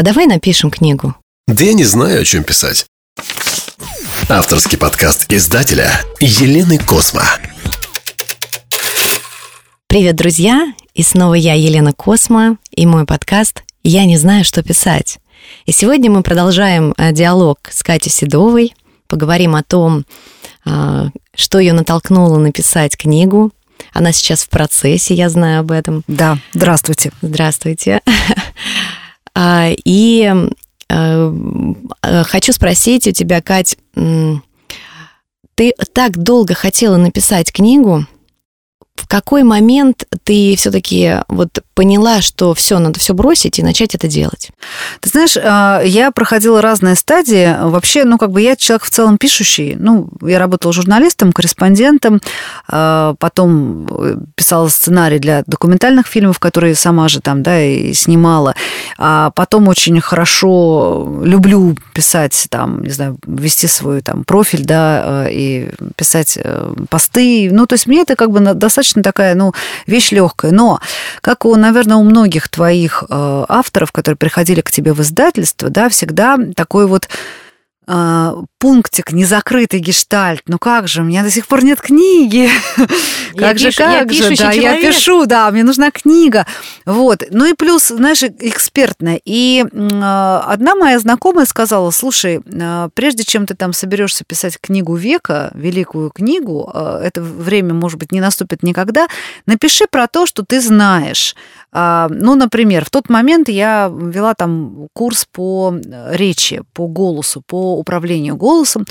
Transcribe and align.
а 0.00 0.02
давай 0.02 0.24
напишем 0.24 0.70
книгу. 0.70 1.14
Да 1.46 1.62
я 1.62 1.74
не 1.74 1.84
знаю, 1.84 2.22
о 2.22 2.24
чем 2.24 2.42
писать. 2.42 2.86
Авторский 4.30 4.78
подкаст 4.78 5.30
издателя 5.30 5.90
Елены 6.20 6.78
Космо. 6.78 7.22
Привет, 9.88 10.16
друзья! 10.16 10.72
И 10.94 11.02
снова 11.02 11.34
я, 11.34 11.52
Елена 11.52 11.92
Космо, 11.92 12.56
и 12.74 12.86
мой 12.86 13.04
подкаст 13.04 13.62
«Я 13.82 14.06
не 14.06 14.16
знаю, 14.16 14.46
что 14.46 14.62
писать». 14.62 15.18
И 15.66 15.72
сегодня 15.72 16.10
мы 16.10 16.22
продолжаем 16.22 16.94
э, 16.96 17.12
диалог 17.12 17.58
с 17.70 17.82
Катей 17.82 18.10
Седовой, 18.10 18.74
поговорим 19.06 19.54
о 19.54 19.62
том, 19.62 20.06
э, 20.64 21.10
что 21.34 21.58
ее 21.58 21.74
натолкнуло 21.74 22.38
написать 22.38 22.96
книгу. 22.96 23.52
Она 23.92 24.12
сейчас 24.12 24.44
в 24.44 24.48
процессе, 24.48 25.12
я 25.12 25.28
знаю 25.28 25.60
об 25.60 25.70
этом. 25.72 26.04
Да, 26.06 26.38
здравствуйте. 26.54 27.12
Здравствуйте. 27.20 28.00
А, 29.34 29.70
и 29.84 30.32
э, 30.88 31.32
хочу 32.24 32.52
спросить 32.52 33.06
у 33.06 33.12
тебя, 33.12 33.40
Кать, 33.40 33.76
ты 35.54 35.74
так 35.92 36.16
долго 36.16 36.54
хотела 36.54 36.96
написать 36.96 37.52
книгу, 37.52 38.06
какой 39.10 39.42
момент 39.42 40.04
ты 40.22 40.54
все-таки 40.56 41.16
вот 41.26 41.64
поняла, 41.74 42.22
что 42.22 42.54
все, 42.54 42.78
надо 42.78 43.00
все 43.00 43.12
бросить 43.12 43.58
и 43.58 43.62
начать 43.62 43.96
это 43.96 44.06
делать? 44.06 44.50
Ты 45.00 45.08
знаешь, 45.08 45.36
а, 45.36 45.82
я 45.84 46.12
проходила 46.12 46.62
разные 46.62 46.94
стадии. 46.94 47.56
Вообще, 47.60 48.04
ну, 48.04 48.18
как 48.18 48.30
бы 48.30 48.40
я 48.40 48.54
человек 48.54 48.84
в 48.84 48.90
целом 48.90 49.18
пишущий. 49.18 49.74
Ну, 49.74 50.08
я 50.22 50.38
работала 50.38 50.72
журналистом, 50.72 51.32
корреспондентом, 51.32 52.20
а, 52.68 53.14
потом 53.18 53.88
э, 53.90 54.16
писала 54.36 54.68
сценарий 54.68 55.18
для 55.18 55.42
документальных 55.44 56.06
фильмов, 56.06 56.38
которые 56.38 56.76
сама 56.76 57.08
же 57.08 57.20
там, 57.20 57.42
да, 57.42 57.60
и 57.60 57.92
снимала. 57.94 58.54
А 58.96 59.30
потом 59.32 59.66
очень 59.66 60.00
хорошо 60.00 61.20
люблю 61.24 61.76
писать 61.94 62.46
там, 62.48 62.84
не 62.84 62.90
знаю, 62.90 63.18
вести 63.26 63.66
свой 63.66 64.02
там 64.02 64.22
профиль, 64.22 64.64
да, 64.64 65.24
э, 65.26 65.32
и 65.32 65.70
писать 65.96 66.38
э, 66.40 66.74
посты. 66.88 67.48
Ну, 67.50 67.66
то 67.66 67.72
есть 67.74 67.88
мне 67.88 68.02
это 68.02 68.14
как 68.14 68.30
бы 68.30 68.38
достаточно 68.54 68.99
достаточно 69.00 69.02
такая, 69.02 69.34
ну, 69.34 69.52
вещь 69.86 70.12
легкая. 70.12 70.52
Но, 70.52 70.80
как, 71.20 71.44
у, 71.44 71.56
наверное, 71.56 71.96
у 71.96 72.02
многих 72.02 72.48
твоих 72.48 73.04
э, 73.08 73.44
авторов, 73.48 73.92
которые 73.92 74.16
приходили 74.16 74.60
к 74.60 74.70
тебе 74.70 74.92
в 74.92 75.00
издательство, 75.00 75.70
да, 75.70 75.88
всегда 75.88 76.38
такой 76.54 76.86
вот 76.86 77.08
а, 77.92 78.36
пунктик, 78.58 79.10
незакрытый 79.10 79.80
гештальт. 79.80 80.42
Ну 80.46 80.60
как 80.60 80.86
же, 80.86 81.02
у 81.02 81.04
меня 81.04 81.24
до 81.24 81.30
сих 81.30 81.48
пор 81.48 81.64
нет 81.64 81.80
книги. 81.80 82.48
Как 83.36 83.58
же, 83.58 83.70
как 83.70 84.12
же, 84.12 84.34
да, 84.36 84.50
я 84.50 84.76
пишу, 84.76 85.24
да, 85.24 85.50
мне 85.52 85.62
нужна 85.62 85.92
книга. 85.92 86.46
Вот. 86.84 87.22
Ну 87.30 87.44
и 87.46 87.54
плюс, 87.54 87.86
знаешь, 87.86 88.24
экспертная. 88.24 89.20
И 89.24 89.64
а, 89.72 90.44
одна 90.48 90.74
моя 90.74 90.98
знакомая 90.98 91.46
сказала, 91.46 91.90
слушай, 91.92 92.40
а, 92.60 92.88
прежде 92.92 93.22
чем 93.22 93.46
ты 93.46 93.54
там 93.54 93.72
соберешься 93.72 94.24
писать 94.24 94.58
книгу 94.60 94.96
века, 94.96 95.52
великую 95.54 96.10
книгу, 96.10 96.70
это 96.74 97.22
время, 97.22 97.72
может 97.72 97.98
быть, 97.98 98.10
не 98.12 98.20
наступит 98.20 98.62
никогда, 98.64 99.06
напиши 99.46 99.86
про 99.88 100.08
то, 100.08 100.26
что 100.26 100.44
ты 100.44 100.60
знаешь. 100.60 101.36
Ну, 101.72 102.34
например, 102.34 102.84
в 102.84 102.90
тот 102.90 103.08
момент 103.08 103.48
я 103.48 103.92
вела 103.94 104.34
там 104.34 104.88
курс 104.92 105.24
по 105.30 105.74
речи, 106.10 106.62
по 106.72 106.88
голосу, 106.88 107.42
по 107.46 107.78
управлению 107.78 108.36
голосом, 108.36 108.86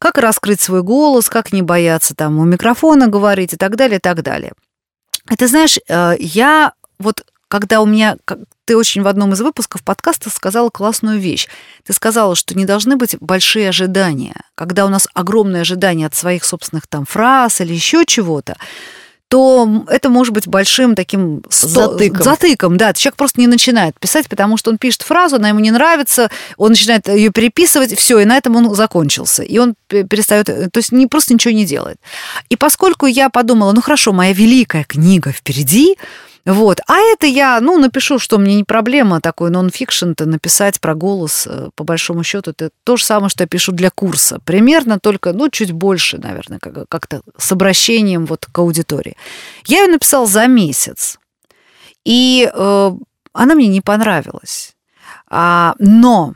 как 0.00 0.18
раскрыть 0.18 0.60
свой 0.60 0.82
голос, 0.82 1.28
как 1.28 1.52
не 1.52 1.62
бояться 1.62 2.14
там 2.14 2.38
у 2.38 2.44
микрофона 2.44 3.06
говорить 3.06 3.52
и 3.52 3.56
так 3.56 3.76
далее, 3.76 3.98
и 3.98 4.00
так 4.00 4.22
далее. 4.22 4.52
Ты 5.38 5.46
знаешь, 5.46 5.78
э, 5.88 6.14
я 6.18 6.72
вот 6.98 7.24
когда 7.48 7.80
у 7.80 7.86
меня 7.86 8.16
ты 8.64 8.76
очень 8.76 9.02
в 9.02 9.06
одном 9.06 9.32
из 9.32 9.40
выпусков 9.40 9.84
подкаста 9.84 10.30
сказала 10.30 10.70
классную 10.70 11.20
вещь. 11.20 11.48
Ты 11.84 11.92
сказала, 11.92 12.34
что 12.34 12.56
не 12.56 12.64
должны 12.64 12.96
быть 12.96 13.16
большие 13.20 13.68
ожидания. 13.68 14.34
Когда 14.54 14.86
у 14.86 14.88
нас 14.88 15.06
огромные 15.14 15.60
ожидания 15.60 16.06
от 16.06 16.14
своих 16.14 16.44
собственных 16.44 16.86
там 16.86 17.04
фраз 17.04 17.60
или 17.60 17.72
еще 17.72 18.04
чего-то, 18.06 18.56
то 19.34 19.84
это 19.88 20.10
может 20.10 20.32
быть 20.32 20.46
большим 20.46 20.94
таким 20.94 21.42
затыком. 21.50 22.22
затыком. 22.22 22.76
Да, 22.76 22.92
человек 22.92 23.16
просто 23.16 23.40
не 23.40 23.48
начинает 23.48 23.98
писать, 23.98 24.28
потому 24.28 24.56
что 24.56 24.70
он 24.70 24.78
пишет 24.78 25.02
фразу, 25.02 25.34
она 25.34 25.48
ему 25.48 25.58
не 25.58 25.72
нравится, 25.72 26.30
он 26.56 26.70
начинает 26.70 27.08
ее 27.08 27.32
переписывать, 27.32 27.98
все, 27.98 28.20
и 28.20 28.24
на 28.24 28.36
этом 28.36 28.54
он 28.54 28.72
закончился. 28.76 29.42
И 29.42 29.58
он 29.58 29.74
перестает, 29.88 30.46
то 30.46 30.78
есть 30.78 30.92
не, 30.92 31.08
просто 31.08 31.34
ничего 31.34 31.52
не 31.52 31.64
делает. 31.64 31.98
И 32.48 32.54
поскольку 32.54 33.06
я 33.06 33.28
подумала, 33.28 33.72
ну 33.72 33.82
хорошо, 33.82 34.12
моя 34.12 34.32
великая 34.32 34.84
книга 34.84 35.32
впереди, 35.32 35.96
вот. 36.44 36.80
А 36.86 36.98
это 36.98 37.26
я, 37.26 37.58
ну, 37.60 37.78
напишу, 37.78 38.18
что 38.18 38.38
мне 38.38 38.56
не 38.56 38.64
проблема 38.64 39.20
такой 39.20 39.50
нон-фикшн-то 39.50 40.26
написать 40.26 40.78
про 40.80 40.94
голос, 40.94 41.46
э, 41.46 41.70
по 41.74 41.84
большому 41.84 42.22
счету, 42.22 42.50
это 42.50 42.70
то 42.84 42.96
же 42.96 43.04
самое, 43.04 43.30
что 43.30 43.44
я 43.44 43.48
пишу 43.48 43.72
для 43.72 43.90
курса. 43.90 44.40
Примерно 44.44 44.98
только, 44.98 45.32
ну, 45.32 45.48
чуть 45.48 45.72
больше, 45.72 46.18
наверное, 46.18 46.58
как-то 46.58 47.22
с 47.38 47.50
обращением 47.52 48.26
вот 48.26 48.46
к 48.50 48.58
аудитории. 48.58 49.16
Я 49.66 49.84
ее 49.84 49.92
написала 49.92 50.26
за 50.26 50.46
месяц. 50.46 51.18
И 52.04 52.50
э, 52.52 52.92
она 53.32 53.54
мне 53.54 53.68
не 53.68 53.80
понравилась. 53.80 54.74
А, 55.28 55.74
но 55.78 56.34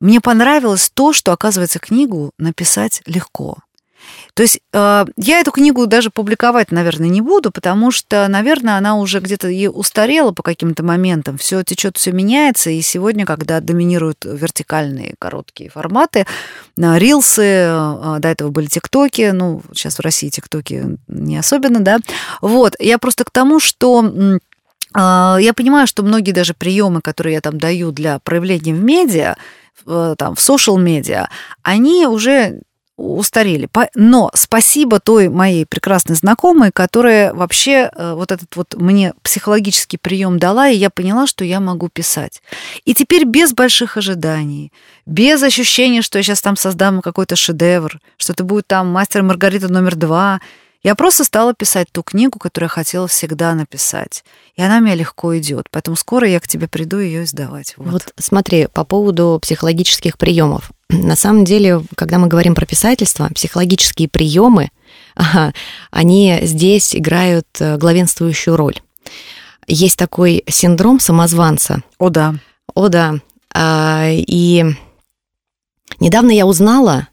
мне 0.00 0.20
понравилось 0.20 0.90
то, 0.92 1.12
что, 1.12 1.32
оказывается, 1.32 1.78
книгу 1.78 2.32
написать 2.38 3.02
легко. 3.04 3.58
То 4.34 4.42
есть 4.42 4.60
э, 4.72 5.04
я 5.16 5.40
эту 5.40 5.50
книгу 5.50 5.86
даже 5.86 6.10
публиковать, 6.10 6.72
наверное, 6.72 7.08
не 7.08 7.20
буду, 7.20 7.50
потому 7.50 7.90
что, 7.90 8.26
наверное, 8.28 8.76
она 8.76 8.96
уже 8.96 9.20
где-то 9.20 9.48
и 9.48 9.66
устарела 9.66 10.32
по 10.32 10.42
каким-то 10.42 10.82
моментам. 10.82 11.36
Все 11.38 11.62
течет, 11.62 11.96
все 11.98 12.12
меняется. 12.12 12.70
И 12.70 12.80
сегодня, 12.80 13.26
когда 13.26 13.60
доминируют 13.60 14.24
вертикальные 14.24 15.14
короткие 15.18 15.70
форматы, 15.70 16.26
рилсы, 16.76 17.42
э, 17.42 18.16
до 18.20 18.28
этого 18.28 18.50
были 18.50 18.66
тиктоки, 18.66 19.30
ну, 19.32 19.62
сейчас 19.74 19.98
в 19.98 20.00
России 20.00 20.30
тиктоки 20.30 20.96
не 21.08 21.36
особенно, 21.36 21.80
да. 21.80 21.98
Вот, 22.40 22.74
я 22.78 22.98
просто 22.98 23.24
к 23.24 23.30
тому, 23.30 23.60
что 23.60 24.38
я 24.94 25.52
понимаю, 25.56 25.86
что 25.86 26.02
многие 26.02 26.32
даже 26.32 26.52
приемы, 26.52 27.00
которые 27.00 27.34
я 27.34 27.40
там 27.40 27.58
даю 27.58 27.92
для 27.92 28.18
проявления 28.18 28.74
в 28.74 28.82
медиа, 28.82 29.36
там, 29.86 30.34
в 30.34 30.38
social 30.38 30.78
медиа, 30.78 31.28
они 31.62 32.06
уже 32.06 32.60
устарели. 32.96 33.68
Но 33.94 34.30
спасибо 34.34 35.00
той 35.00 35.28
моей 35.28 35.66
прекрасной 35.66 36.14
знакомой, 36.14 36.70
которая 36.72 37.32
вообще 37.32 37.90
э, 37.94 38.14
вот 38.14 38.32
этот 38.32 38.54
вот 38.56 38.74
мне 38.76 39.14
психологический 39.22 39.98
прием 39.98 40.38
дала, 40.38 40.68
и 40.68 40.76
я 40.76 40.90
поняла, 40.90 41.26
что 41.26 41.44
я 41.44 41.60
могу 41.60 41.88
писать. 41.88 42.42
И 42.84 42.94
теперь 42.94 43.24
без 43.24 43.52
больших 43.52 43.96
ожиданий, 43.96 44.72
без 45.06 45.42
ощущения, 45.42 46.02
что 46.02 46.18
я 46.18 46.22
сейчас 46.22 46.42
там 46.42 46.56
создам 46.56 47.00
какой-то 47.00 47.36
шедевр, 47.36 48.00
что 48.16 48.32
это 48.32 48.44
будет 48.44 48.66
там 48.66 48.88
«Мастер 48.88 49.22
Маргарита 49.22 49.68
номер 49.68 49.96
два», 49.96 50.40
я 50.82 50.96
просто 50.96 51.24
стала 51.24 51.54
писать 51.54 51.88
ту 51.92 52.02
книгу, 52.02 52.38
которую 52.38 52.66
я 52.66 52.70
хотела 52.70 53.06
всегда 53.06 53.54
написать. 53.54 54.24
И 54.56 54.62
она 54.62 54.80
мне 54.80 54.96
легко 54.96 55.38
идет. 55.38 55.68
Поэтому 55.70 55.96
скоро 55.96 56.26
я 56.26 56.40
к 56.40 56.48
тебе 56.48 56.66
приду 56.66 56.98
ее 56.98 57.22
издавать. 57.22 57.74
Вот. 57.76 57.92
вот 57.92 58.14
смотри, 58.18 58.66
по 58.66 58.84
поводу 58.84 59.38
психологических 59.40 60.18
приемов. 60.18 60.72
На 60.88 61.14
самом 61.14 61.44
деле, 61.44 61.82
когда 61.94 62.18
мы 62.18 62.26
говорим 62.26 62.56
про 62.56 62.66
писательство, 62.66 63.28
психологические 63.32 64.08
приемы, 64.08 64.70
они 65.90 66.40
здесь 66.42 66.96
играют 66.96 67.46
э, 67.60 67.76
главенствующую 67.76 68.56
роль. 68.56 68.80
Есть 69.68 69.96
такой 69.96 70.42
синдром 70.48 70.98
самозванца. 70.98 71.82
О, 71.98 72.08
да. 72.08 72.34
О, 72.74 72.88
да. 72.88 73.14
А, 73.54 74.08
и 74.10 74.64
недавно 76.00 76.32
я 76.32 76.46
узнала, 76.46 77.06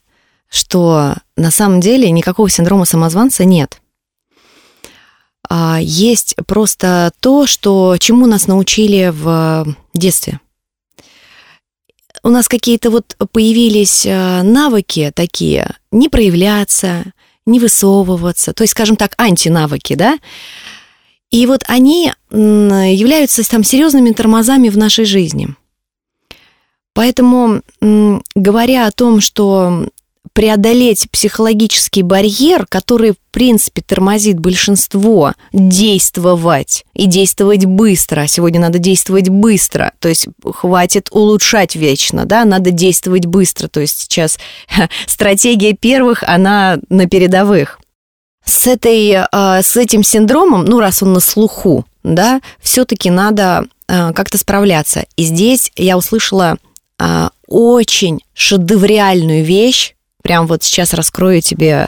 что 0.50 1.16
на 1.36 1.52
самом 1.52 1.80
деле 1.80 2.10
никакого 2.12 2.50
синдрома 2.50 2.86
самозванца 2.86 3.46
нет. 3.46 3.80
А 5.48 5.80
есть 5.82 6.36
просто 6.46 7.12
то, 7.20 7.48
что, 7.48 7.98
чему 8.00 8.28
нас 8.28 8.48
научили 8.48 9.12
в 9.14 9.76
детстве. 9.94 10.40
У 12.22 12.30
нас 12.30 12.48
какие-то 12.48 12.90
вот 12.92 13.16
появились 13.32 14.06
э, 14.06 14.42
навыки 14.44 15.12
такие, 15.16 15.76
не 15.92 16.10
проявляться, 16.10 17.14
не 17.46 17.60
высовываться, 17.60 18.54
то 18.54 18.64
есть, 18.64 18.72
скажем 18.72 18.98
так, 18.98 19.16
антинавыки, 19.18 19.96
да? 19.96 20.20
И 21.32 21.46
вот 21.46 21.64
они 21.68 22.12
являются 22.32 23.48
там 23.50 23.64
серьезными 23.64 24.12
тормозами 24.12 24.70
в 24.70 24.78
нашей 24.78 25.06
жизни. 25.06 25.56
Поэтому, 26.94 27.62
говоря 28.36 28.88
о 28.88 28.92
том, 28.92 29.22
что 29.22 29.88
преодолеть 30.34 31.10
психологический 31.12 32.04
барьер, 32.04 32.66
который, 32.68 33.12
в 33.12 33.18
принципе, 33.32 33.82
тормозит 33.82 34.40
большинство 34.40 35.34
действовать 35.54 36.86
и 36.94 37.06
действовать 37.06 37.66
быстро. 37.66 38.28
Сегодня 38.28 38.60
надо 38.60 38.80
действовать 38.80 39.30
быстро, 39.30 39.94
то 40.00 40.10
есть 40.10 40.28
хватит 40.44 41.10
улучшать 41.12 41.76
вечно, 41.76 42.26
да, 42.26 42.46
надо 42.46 42.72
действовать 42.72 43.26
быстро. 43.26 43.68
То 43.68 43.80
есть 43.80 44.00
сейчас 44.02 44.40
стратегия 45.08 45.74
первых, 45.74 46.24
она 46.24 46.80
на 46.90 47.08
передовых. 47.08 47.80
С, 48.46 48.66
этой, 48.66 49.16
а, 49.32 49.62
с 49.62 49.78
этим 49.78 50.04
синдромом, 50.04 50.66
ну, 50.66 50.80
раз 50.80 51.04
он 51.04 51.14
на 51.14 51.20
слуху, 51.20 51.86
да, 52.04 52.42
все-таки 52.60 53.10
надо 53.10 53.68
э, 53.88 54.14
как-то 54.14 54.38
справляться. 54.38 55.06
И 55.18 55.24
здесь 55.24 55.72
я 55.76 55.98
услышала 55.98 56.58
э, 56.98 57.30
очень 57.48 58.22
шедевриальную 58.34 59.44
вещь. 59.44 59.96
Прям 60.24 60.48
вот 60.48 60.64
сейчас 60.64 60.94
раскрою 60.94 61.42
тебе 61.42 61.88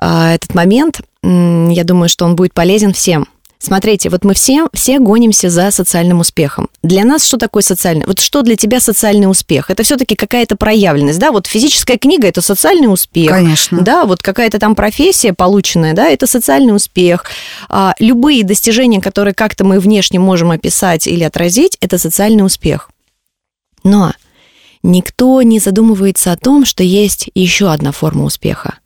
э, 0.00 0.34
этот 0.34 0.54
момент. 0.54 1.00
Я 1.22 1.84
думаю, 1.84 2.08
что 2.08 2.24
он 2.24 2.36
будет 2.36 2.54
полезен 2.54 2.92
всем. 2.92 3.26
Смотрите, 3.58 4.10
вот 4.10 4.22
мы 4.24 4.34
все, 4.34 4.68
все 4.74 4.98
гонимся 4.98 5.48
за 5.48 5.70
социальным 5.70 6.20
успехом. 6.20 6.68
Для 6.82 7.04
нас 7.04 7.24
что 7.24 7.38
такое 7.38 7.62
социальный? 7.62 8.04
Вот 8.06 8.20
что 8.20 8.42
для 8.42 8.54
тебя 8.54 8.80
социальный 8.80 9.30
успех? 9.30 9.70
Это 9.70 9.82
все-таки 9.82 10.14
какая-то 10.14 10.56
проявленность, 10.56 11.18
да? 11.18 11.32
Вот 11.32 11.46
физическая 11.46 11.96
книга– 11.96 12.26
это 12.28 12.42
социальный 12.42 12.92
успех. 12.92 13.30
Конечно. 13.30 13.80
Да, 13.80 14.04
вот 14.04 14.22
какая-то 14.22 14.58
там 14.58 14.74
профессия 14.74 15.32
полученная, 15.32 15.94
да, 15.94 16.06
это 16.08 16.26
социальный 16.26 16.76
успех. 16.76 17.24
А, 17.68 17.94
любые 17.98 18.44
достижения, 18.44 19.00
которые 19.00 19.32
как-то 19.32 19.64
мы 19.64 19.80
внешне 19.80 20.20
можем 20.20 20.50
описать 20.50 21.06
или 21.06 21.24
отразить, 21.24 21.78
это 21.80 21.96
социальный 21.96 22.44
успех. 22.44 22.90
Но 23.82 24.12
никто 24.86 25.42
не 25.42 25.58
задумывается 25.58 26.32
о 26.32 26.36
том, 26.36 26.64
что 26.64 26.82
есть 26.82 27.28
еще 27.34 27.70
одна 27.70 27.92
форма 27.92 28.24
успеха. 28.24 28.78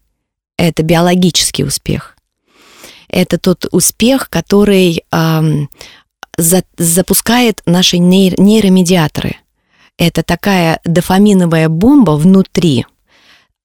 Это 0.57 0.83
биологический 0.83 1.65
успех 1.65 2.17
это 3.11 3.39
тот 3.39 3.67
успех, 3.73 4.31
который 4.31 5.05
эм, 5.11 5.69
за, 6.37 6.63
запускает 6.77 7.61
наши 7.67 7.99
нейр, 7.99 8.41
нейромедиаторы. 8.41 9.37
Это 9.99 10.23
такая 10.23 10.81
дофаминовая 10.85 11.69
бомба 11.69 12.13
внутри. 12.13 12.87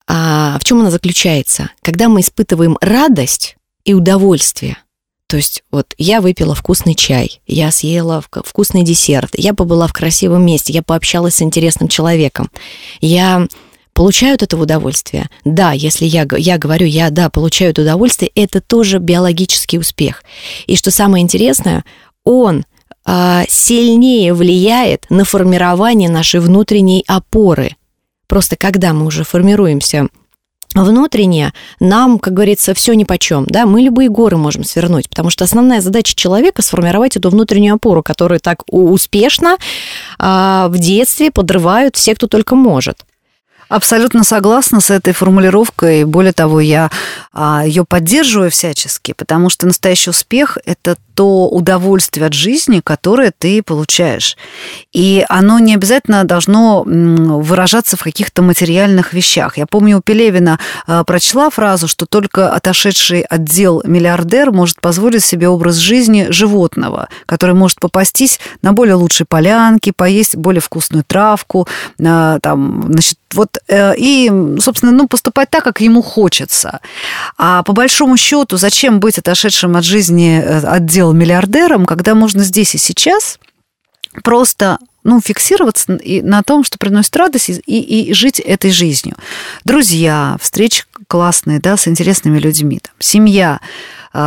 А 0.08 0.58
в 0.60 0.64
чем 0.64 0.82
она 0.82 0.92
заключается? 0.92 1.70
Когда 1.82 2.10
мы 2.10 2.22
испытываем 2.22 2.78
радость 2.82 3.56
и 3.86 3.94
удовольствие. 3.94 4.78
То 5.28 5.38
есть 5.38 5.64
вот 5.72 5.94
я 5.98 6.22
выпила 6.22 6.54
вкусный 6.54 6.94
чай, 6.94 7.42
я 7.48 7.72
съела 7.72 8.24
вкусный 8.32 8.84
десерт, 8.84 9.32
я 9.34 9.54
побыла 9.54 9.88
в 9.88 9.94
красивом 9.94 10.46
месте, 10.46 10.72
я 10.72 10.84
пообщалась 10.84 11.36
с 11.36 11.42
интересным 11.42 11.88
человеком, 11.88 12.52
я 13.02 13.48
получают 13.94 14.44
это 14.44 14.58
удовольствие. 14.58 15.30
Да, 15.44 15.72
если 15.72 16.06
я, 16.06 16.28
я 16.38 16.58
говорю, 16.60 16.86
я, 16.86 17.10
да, 17.10 17.30
получаю 17.30 17.72
это 17.72 17.82
удовольствие, 17.82 18.30
это 18.36 18.62
тоже 18.62 19.00
биологический 19.00 19.80
успех. 19.80 20.24
И 20.68 20.76
что 20.76 20.92
самое 20.92 21.24
интересное, 21.24 21.86
он 22.24 22.66
а, 23.06 23.46
сильнее 23.48 24.34
влияет 24.34 25.06
на 25.10 25.26
формирование 25.26 26.10
нашей 26.10 26.40
внутренней 26.40 27.04
опоры. 27.08 27.76
Просто 28.28 28.58
когда 28.58 28.94
мы 28.94 29.06
уже 29.06 29.24
формируемся 29.24 30.08
внутренне, 30.84 31.54
нам, 31.80 32.20
как 32.20 32.34
говорится, 32.34 32.74
все 32.74 32.94
ни 32.94 33.04
по 33.04 33.18
чем, 33.18 33.46
да, 33.46 33.66
мы 33.66 33.82
любые 33.82 34.10
горы 34.10 34.38
можем 34.38 34.64
свернуть, 34.64 35.10
потому 35.10 35.30
что 35.30 35.44
основная 35.44 35.82
задача 35.82 36.16
человека 36.16 36.62
сформировать 36.62 37.16
эту 37.16 37.30
внутреннюю 37.30 37.76
опору, 37.76 38.04
которую 38.04 38.40
так 38.40 38.64
успешно 38.70 39.58
а, 40.20 40.68
в 40.70 40.78
детстве 40.78 41.32
подрывают 41.32 41.96
все, 41.96 42.16
кто 42.16 42.28
только 42.28 42.56
может. 42.56 42.98
Абсолютно 43.68 44.24
согласна 44.24 44.80
с 44.80 44.92
этой 44.92 45.14
формулировкой. 45.14 46.04
Более 46.04 46.34
того, 46.34 46.60
я 46.60 46.92
а, 47.34 47.64
ее 47.66 47.84
поддерживаю 47.84 48.52
всячески, 48.52 49.14
потому 49.14 49.50
что 49.50 49.66
настоящий 49.66 50.12
успех– 50.12 50.58
это 50.66 50.98
то 51.16 51.48
удовольствие 51.48 52.28
от 52.28 52.34
жизни, 52.34 52.82
которое 52.84 53.32
ты 53.36 53.64
получаешь. 53.64 54.38
И 54.94 55.26
оно 55.30 55.60
не 55.60 55.74
обязательно 55.74 56.26
должно 56.26 56.84
выражаться 56.86 57.96
в 57.98 58.04
каких-то 58.04 58.42
материальных 58.42 59.14
вещах. 59.14 59.58
Я 59.58 59.66
помню, 59.66 59.98
у 59.98 60.02
Пелевина 60.02 60.60
а, 60.86 61.04
прочла 61.04 61.50
фразу, 61.50 61.88
что 61.88 62.06
только 62.06 62.52
отошедший 62.54 63.22
отдел 63.22 63.82
миллиардер 63.86 64.52
может 64.52 64.82
позволить 64.82 65.24
себе 65.24 65.48
образ 65.48 65.76
жизни 65.76 66.28
животного, 66.30 67.08
который 67.26 67.56
может 67.56 67.80
попастись 67.80 68.40
на 68.62 68.74
более 68.74 68.96
лучшей 68.96 69.26
полянке, 69.26 69.94
поесть 69.94 70.36
более 70.36 70.62
вкусную 70.62 71.04
травку, 71.06 71.68
а, 72.04 72.40
там, 72.42 72.92
значит, 72.92 73.18
вот, 73.34 73.55
э, 73.68 73.96
и, 73.98 74.32
собственно, 74.60 74.92
ну, 74.92 75.08
поступать 75.08 75.50
так, 75.50 75.64
как 75.64 75.82
ему 75.82 76.02
хочется. 76.02 76.80
А 77.38 77.64
по 77.64 77.74
большому 77.74 78.18
счету, 78.18 78.58
зачем 78.58 79.00
быть 79.00 79.18
отошедшим 79.18 79.76
от 79.76 79.84
жизни 79.84 80.42
э, 80.42 80.60
отдел 80.60 81.14
миллиардером, 81.14 81.86
когда 81.86 82.16
можно 82.16 82.44
здесь 82.44 82.76
и 82.76 82.78
сейчас 82.78 83.40
просто 84.24 84.80
ну, 85.04 85.22
фиксироваться 85.22 86.00
на 86.04 86.42
том, 86.42 86.64
что 86.64 86.78
приносит 86.78 87.16
радость, 87.16 87.50
и, 87.50 87.60
и, 87.80 88.14
жить 88.14 88.40
этой 88.40 88.72
жизнью. 88.72 89.16
Друзья, 89.64 90.38
встречи 90.42 90.84
классные, 91.08 91.60
да, 91.60 91.78
с 91.78 91.88
интересными 91.88 92.40
людьми, 92.40 92.80
там, 92.80 92.96
семья, 93.00 93.60
э, 94.14 94.18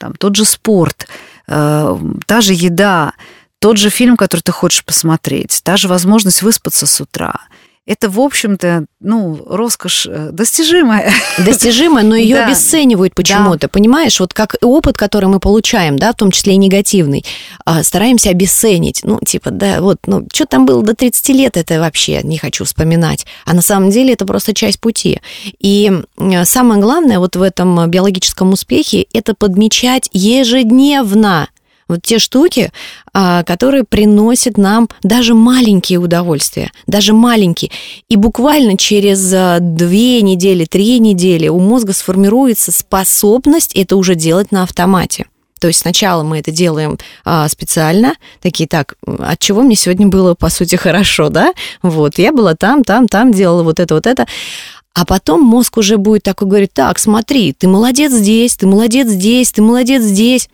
там, 0.00 0.14
тот 0.18 0.36
же 0.36 0.44
спорт, 0.44 1.06
э, 1.48 1.98
та 2.26 2.40
же 2.40 2.52
еда, 2.52 3.14
тот 3.58 3.78
же 3.78 3.90
фильм, 3.90 4.16
который 4.16 4.40
ты 4.40 4.52
хочешь 4.52 4.84
посмотреть, 4.84 5.60
та 5.62 5.76
же 5.76 5.88
возможность 5.88 6.42
выспаться 6.42 6.86
с 6.86 7.00
утра– 7.00 7.40
это, 7.84 8.08
в 8.08 8.20
общем-то, 8.20 8.86
ну, 9.00 9.42
роскошь 9.44 10.06
э, 10.08 10.30
достижимая. 10.30 11.12
Достижимая, 11.38 12.04
но 12.04 12.14
ее 12.14 12.36
да. 12.36 12.46
обесценивают 12.46 13.12
почему-то, 13.14 13.62
да. 13.62 13.68
понимаешь? 13.68 14.20
Вот 14.20 14.32
как 14.32 14.54
опыт, 14.62 14.96
который 14.96 15.28
мы 15.28 15.40
получаем, 15.40 15.98
да, 15.98 16.12
в 16.12 16.16
том 16.16 16.30
числе 16.30 16.54
и 16.54 16.58
негативный, 16.58 17.24
а, 17.64 17.82
стараемся 17.82 18.30
обесценить. 18.30 19.00
Ну, 19.02 19.18
типа, 19.18 19.50
да, 19.50 19.80
вот, 19.80 19.98
ну, 20.06 20.28
что 20.32 20.46
там 20.46 20.64
было 20.64 20.82
до 20.84 20.94
30 20.94 21.28
лет, 21.30 21.56
это 21.56 21.80
вообще 21.80 22.22
не 22.22 22.38
хочу 22.38 22.64
вспоминать. 22.64 23.26
А 23.44 23.52
на 23.52 23.62
самом 23.62 23.90
деле 23.90 24.12
это 24.12 24.26
просто 24.26 24.54
часть 24.54 24.78
пути. 24.78 25.20
И 25.58 25.90
самое 26.44 26.80
главное 26.80 27.18
вот 27.18 27.34
в 27.34 27.42
этом 27.42 27.90
биологическом 27.90 28.52
успехе 28.52 29.06
это 29.12 29.34
подмечать 29.34 30.08
ежедневно 30.12 31.48
вот 31.88 32.00
те 32.02 32.18
штуки, 32.18 32.72
а, 33.12 33.42
которые 33.44 33.84
приносят 33.84 34.56
нам 34.56 34.88
даже 35.02 35.34
маленькие 35.34 35.98
удовольствия, 35.98 36.70
даже 36.86 37.12
маленькие. 37.12 37.70
И 38.08 38.16
буквально 38.16 38.76
через 38.76 39.32
а, 39.34 39.58
две 39.60 40.22
недели, 40.22 40.64
три 40.64 40.98
недели 40.98 41.48
у 41.48 41.58
мозга 41.58 41.92
сформируется 41.92 42.72
способность 42.72 43.72
это 43.74 43.96
уже 43.96 44.14
делать 44.14 44.52
на 44.52 44.62
автомате. 44.62 45.26
То 45.62 45.68
есть 45.68 45.78
сначала 45.78 46.24
мы 46.24 46.40
это 46.40 46.50
делаем 46.50 46.98
а, 47.24 47.48
специально, 47.48 48.16
такие, 48.40 48.68
так, 48.68 48.94
от 49.06 49.38
чего 49.38 49.62
мне 49.62 49.76
сегодня 49.76 50.08
было, 50.08 50.34
по 50.34 50.48
сути, 50.48 50.74
хорошо, 50.74 51.28
да? 51.28 51.52
Вот, 51.82 52.18
я 52.18 52.32
была 52.32 52.56
там, 52.56 52.82
там, 52.82 53.06
там, 53.06 53.30
делала 53.30 53.62
вот 53.62 53.78
это, 53.78 53.94
вот 53.94 54.08
это. 54.08 54.26
А 54.92 55.06
потом 55.06 55.40
мозг 55.40 55.76
уже 55.76 55.98
будет 55.98 56.24
такой 56.24 56.48
говорить, 56.48 56.72
так, 56.72 56.98
смотри, 56.98 57.52
ты 57.52 57.68
молодец 57.68 58.10
здесь, 58.10 58.56
ты 58.56 58.66
молодец 58.66 59.06
здесь, 59.06 59.52
ты 59.52 59.62
молодец 59.62 60.02
здесь. 60.02 60.48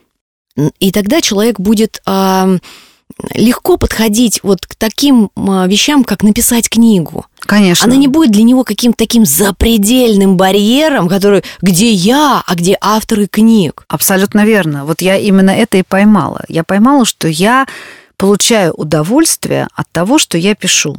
И 0.79 0.93
тогда 0.93 1.21
человек 1.21 1.61
будет 1.61 2.03
а, 2.07 2.59
легко 3.35 3.77
подходить 3.77 4.41
вот 4.43 4.67
к 4.67 4.75
таким 4.75 5.31
а, 5.37 5.67
вещам, 5.67 6.05
как 6.05 6.23
написать 6.23 6.69
книгу. 6.69 7.27
Конечно. 7.41 7.87
Она 7.87 7.97
не 7.97 8.09
будет 8.09 8.31
для 8.31 8.43
него 8.43 8.65
каким-то 8.65 8.99
таким 8.99 9.25
запредельным 9.25 10.37
барьером, 10.37 11.09
который 11.09 11.43
где 11.63 11.91
я, 11.91 12.43
а 12.47 12.55
где 12.55 12.77
авторы 12.81 13.27
книг. 13.27 13.85
Абсолютно 13.89 14.45
верно. 14.45 14.85
Вот 14.85 15.01
я 15.01 15.17
именно 15.17 15.51
это 15.51 15.79
и 15.79 15.83
поймала. 15.83 16.45
Я 16.49 16.65
поймала, 16.65 17.05
что 17.05 17.29
я 17.29 17.67
получаю 18.17 18.73
удовольствие 18.75 19.69
от 19.75 19.89
того, 19.91 20.19
что 20.19 20.37
я 20.37 20.55
пишу. 20.55 20.97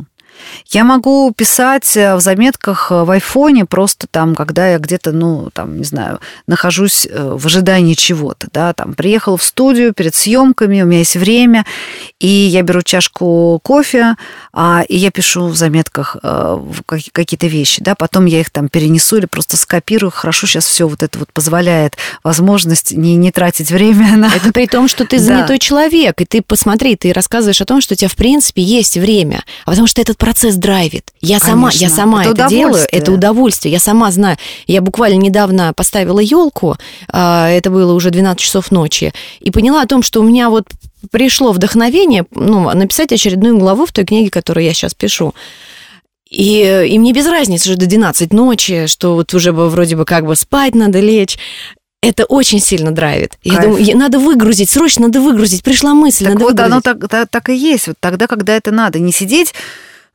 Я 0.68 0.84
могу 0.84 1.32
писать 1.32 1.98
э, 1.98 2.16
в 2.16 2.22
заметках 2.22 2.92
э, 2.92 3.04
в 3.04 3.12
айфоне 3.12 3.66
просто 3.66 4.08
там, 4.08 4.36
когда 4.36 4.68
я 4.68 4.78
где-то, 4.78 5.12
ну, 5.12 5.50
там, 5.54 5.78
не 5.78 5.84
знаю, 5.84 6.20
нахожусь 6.48 7.08
э, 7.10 7.36
в 7.38 7.46
ожидании 7.46 7.94
чего-то, 7.94 8.48
да, 8.52 8.74
там, 8.74 8.94
приехала 8.94 9.38
в 9.38 9.44
студию 9.44 9.94
перед 9.94 10.16
съемками, 10.16 10.82
у 10.82 10.86
меня 10.86 11.00
есть 11.00 11.16
время, 11.16 11.66
и 12.20 12.28
я 12.28 12.62
беру 12.62 12.82
чашку 12.82 13.60
кофе, 13.64 14.16
а, 14.54 14.84
и 14.88 14.96
я 14.98 15.12
пишу 15.12 15.48
в 15.48 15.56
заметках 15.56 16.18
какие-то 17.12 17.48
вещи, 17.48 17.82
да, 17.82 17.96
потом 17.96 18.26
я 18.26 18.40
их 18.40 18.50
там 18.50 18.70
перенесу 18.70 19.18
или 19.18 19.26
просто 19.26 19.58
скопирую. 19.58 20.12
Хорошо, 20.12 20.48
сейчас 20.48 20.66
все 20.66 20.88
вот 20.88 21.04
это 21.04 21.20
вот 21.20 21.32
позволяет 21.34 21.98
возможность 22.24 22.92
не, 22.92 23.16
не 23.16 23.32
тратить 23.32 23.72
время 23.72 24.12
на... 24.18 24.28
Это 24.28 24.52
при 24.52 24.68
том, 24.68 24.88
что 24.88 25.06
ты 25.06 25.20
занятой 25.20 25.56
да. 25.56 25.60
человек, 25.60 26.22
и 26.22 26.26
ты 26.26 26.42
посмотри, 26.42 26.96
ты 26.96 27.14
рассказываешь 27.14 27.62
о 27.62 27.66
том, 27.66 27.82
что 27.82 27.94
у 27.94 27.98
тебя, 27.98 28.10
в 28.10 28.16
принципе, 28.16 28.62
есть 28.62 28.98
время, 28.98 29.44
а 29.66 29.72
потому 29.72 29.88
что 29.88 30.02
этот 30.02 30.18
процесс 30.30 30.58
драйвит. 30.58 31.12
Я 31.22 31.40
Конечно. 31.40 31.50
сама, 31.50 31.70
я 31.74 31.90
сама 31.90 32.22
это, 32.22 32.32
это 32.34 32.50
делаю, 32.50 32.86
это 32.92 33.12
удовольствие. 33.12 33.72
Я 33.72 33.80
сама 33.80 34.12
знаю. 34.12 34.38
Я 34.68 34.82
буквально 34.82 35.20
недавно 35.20 35.74
поставила 35.74 36.20
елку, 36.20 36.78
а, 37.12 37.50
это 37.50 37.72
было 37.72 37.94
уже 37.94 38.12
12 38.12 38.40
часов 38.40 38.70
ночи, 38.70 39.12
и 39.40 39.50
поняла 39.50 39.82
о 39.82 39.88
том, 39.88 40.04
что 40.04 40.20
у 40.20 40.24
меня 40.24 40.52
вот 40.52 40.68
пришло 41.10 41.52
вдохновение 41.52 42.26
ну, 42.36 42.72
написать 42.76 43.12
очередную 43.12 43.58
главу 43.58 43.88
в 43.88 43.92
той 43.92 44.06
книге, 44.06 44.30
которую 44.30 44.66
я 44.66 44.74
сейчас 44.74 44.94
пишу. 44.94 45.34
И, 46.30 46.86
и 46.88 47.00
мне 47.00 47.12
без 47.12 47.26
разницы, 47.26 47.66
что 47.66 47.80
до 47.80 47.88
12 47.88 48.32
ночи, 48.32 48.86
что 48.86 49.16
вот 49.16 49.34
уже 49.34 49.52
бы 49.52 49.68
вроде 49.68 49.96
бы 49.96 50.06
как 50.06 50.28
бы 50.28 50.36
спать 50.36 50.76
надо 50.76 51.00
лечь 51.00 51.40
это 52.02 52.26
очень 52.26 52.60
сильно 52.62 52.92
драйвит. 52.92 53.38
Кайф. 53.44 53.56
Я 53.56 53.62
думаю, 53.62 53.98
надо 53.98 54.20
выгрузить, 54.20 54.70
срочно 54.70 55.08
надо 55.08 55.20
выгрузить. 55.22 55.64
Пришла 55.64 55.94
мысль, 55.94 56.26
так 56.26 56.36
надо 56.36 56.46
вот 56.46 56.52
выгрузить. 56.52 56.72
оно 56.72 56.82
так, 56.82 57.10
так, 57.10 57.30
так 57.30 57.50
и 57.50 57.56
есть. 57.56 57.88
Вот 57.88 57.98
тогда, 58.00 58.28
когда 58.28 58.56
это 58.56 58.72
надо. 58.72 59.00
Не 59.00 59.12
сидеть 59.12 59.54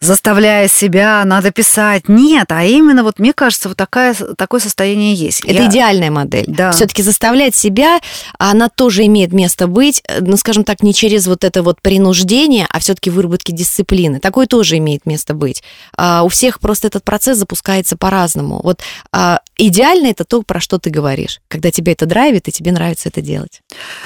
заставляя 0.00 0.68
себя, 0.68 1.24
надо 1.24 1.50
писать. 1.50 2.08
Нет, 2.08 2.46
а 2.50 2.64
именно 2.64 3.02
вот 3.02 3.18
мне 3.18 3.32
кажется, 3.32 3.68
вот 3.68 3.76
такая, 3.76 4.14
такое 4.14 4.60
состояние 4.60 5.14
есть. 5.14 5.40
Это 5.40 5.62
Я- 5.62 5.70
идеальная 5.70 6.10
модель. 6.10 6.44
Да. 6.48 6.72
Все-таки 6.72 7.02
заставлять 7.02 7.54
себя, 7.54 8.00
она 8.38 8.68
тоже 8.68 9.06
имеет 9.06 9.32
место 9.32 9.66
быть, 9.66 10.02
э, 10.06 10.18
ну, 10.20 10.36
скажем 10.36 10.64
так, 10.64 10.82
не 10.82 10.94
через 10.94 11.26
вот 11.26 11.44
это 11.44 11.62
вот 11.62 11.80
принуждение, 11.80 12.66
а 12.70 12.78
все-таки 12.80 13.10
выработки 13.10 13.52
дисциплины. 13.52 14.20
Такое 14.20 14.46
тоже 14.46 14.78
имеет 14.78 15.06
место 15.06 15.34
быть. 15.34 15.62
А, 15.96 16.22
у 16.22 16.28
всех 16.28 16.60
просто 16.60 16.88
этот 16.88 17.04
процесс 17.04 17.38
запускается 17.38 17.96
по-разному. 17.96 18.60
Вот 18.62 18.80
а, 19.12 19.40
идеально 19.56 20.08
это 20.08 20.24
то, 20.24 20.42
про 20.42 20.60
что 20.60 20.78
ты 20.78 20.90
говоришь, 20.90 21.40
когда 21.48 21.70
тебя 21.70 21.92
это 21.92 22.06
драйвит, 22.06 22.48
и 22.48 22.52
тебе 22.52 22.72
нравится 22.72 23.08
это 23.08 23.20
делать. 23.20 23.62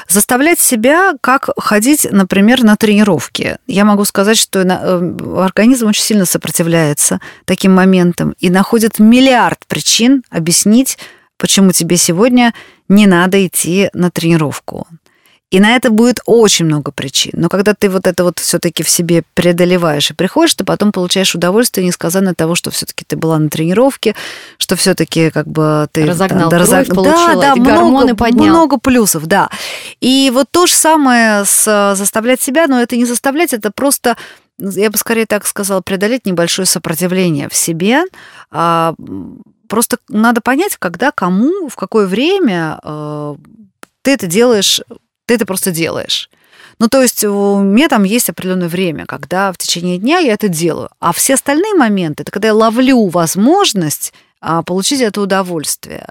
Заставлять 0.09 0.61
себя, 0.61 1.13
как 1.21 1.49
ходить, 1.59 2.07
например, 2.11 2.63
на 2.63 2.77
тренировки. 2.77 3.59
Я 3.67 3.85
могу 3.85 4.05
сказать, 4.05 4.39
что 4.39 4.61
э, 4.61 5.17
организм 5.79 5.89
очень 5.89 6.03
сильно 6.03 6.27
сопротивляется 6.27 7.21
таким 7.45 7.73
моментам 7.73 8.35
и 8.39 8.51
находит 8.51 8.99
миллиард 8.99 9.59
причин 9.67 10.23
объяснить, 10.31 10.99
почему 11.37 11.73
тебе 11.73 11.97
сегодня 11.97 12.53
не 12.89 13.07
надо 13.07 13.47
идти 13.47 13.91
на 13.93 14.11
тренировку. 14.11 14.87
И 15.51 15.61
на 15.61 15.77
это 15.77 15.91
будет 15.91 16.21
очень 16.27 16.67
много 16.67 16.93
причин. 16.93 17.33
Но 17.35 17.49
когда 17.49 17.73
ты 17.73 17.89
вот 17.89 18.07
это 18.07 18.23
вот 18.23 18.39
все-таки 18.39 18.83
в 18.83 18.89
себе 18.89 19.23
преодолеваешь 19.33 20.11
и 20.11 20.15
приходишь, 20.15 20.55
ты 20.55 20.63
потом 20.63 20.93
получаешь 20.93 21.35
удовольствие 21.35 21.87
несказанно 21.87 22.35
того, 22.35 22.55
что 22.55 22.71
все-таки 22.71 23.07
ты 23.07 23.17
была 23.17 23.39
на 23.39 23.49
тренировке, 23.49 24.15
что 24.59 24.77
все-таки 24.77 25.31
как 25.31 25.47
бы 25.47 25.89
ты 25.91 26.05
Разогнал 26.05 26.51
да, 26.51 26.59
кровь, 26.65 26.89
получила 26.89 27.43
да, 27.43 27.55
да, 27.55 27.63
гормоны 27.63 28.05
много, 28.05 28.17
поднял. 28.17 28.45
много 28.45 28.79
плюсов, 28.79 29.25
да. 29.25 29.49
И 30.03 30.31
вот 30.35 30.49
то 30.51 30.67
же 30.67 30.75
самое 30.75 31.47
с 31.47 31.95
заставлять 31.97 32.43
себя, 32.43 32.67
но 32.67 32.83
это 32.83 32.97
не 32.97 33.07
заставлять, 33.07 33.55
это 33.55 33.71
просто 33.71 34.19
я 34.59 34.91
бы 34.91 34.99
скорее 34.99 35.27
так 35.27 35.47
сказала, 35.47 35.81
преодолеть 35.81 36.27
небольшое 36.27 36.67
сопротивление 36.67 37.49
в 37.49 37.55
себе. 37.55 38.05
А, 38.51 38.95
Просто 39.69 39.99
надо 40.09 40.41
понять, 40.41 40.77
когда, 40.79 41.13
кому, 41.13 41.69
в 41.69 41.77
какое 41.77 42.07
время 42.07 42.81
э, 42.83 43.37
ты 44.03 44.13
это 44.13 44.27
делаешь, 44.27 44.81
ты 45.27 45.35
это 45.35 45.45
просто 45.45 45.71
делаешь. 45.71 46.31
Ну, 46.79 46.89
то 46.89 47.03
есть 47.03 47.23
у 47.25 47.61
меня 47.61 47.89
там 47.89 48.05
есть 48.05 48.31
определенное 48.31 48.69
время, 48.69 49.05
когда 49.05 49.53
в 49.53 49.59
течение 49.59 49.99
дня 49.99 50.19
я 50.19 50.33
это 50.33 50.49
делаю. 50.49 50.89
А 51.01 51.13
все 51.13 51.35
остальные 51.35 51.75
моменты, 51.75 52.23
это 52.23 52.33
когда 52.33 52.49
я 52.49 52.55
ловлю 52.55 53.09
возможность 53.09 54.15
а, 54.41 54.63
получить 54.63 55.03
это 55.03 55.21
удовольствие. 55.21 56.07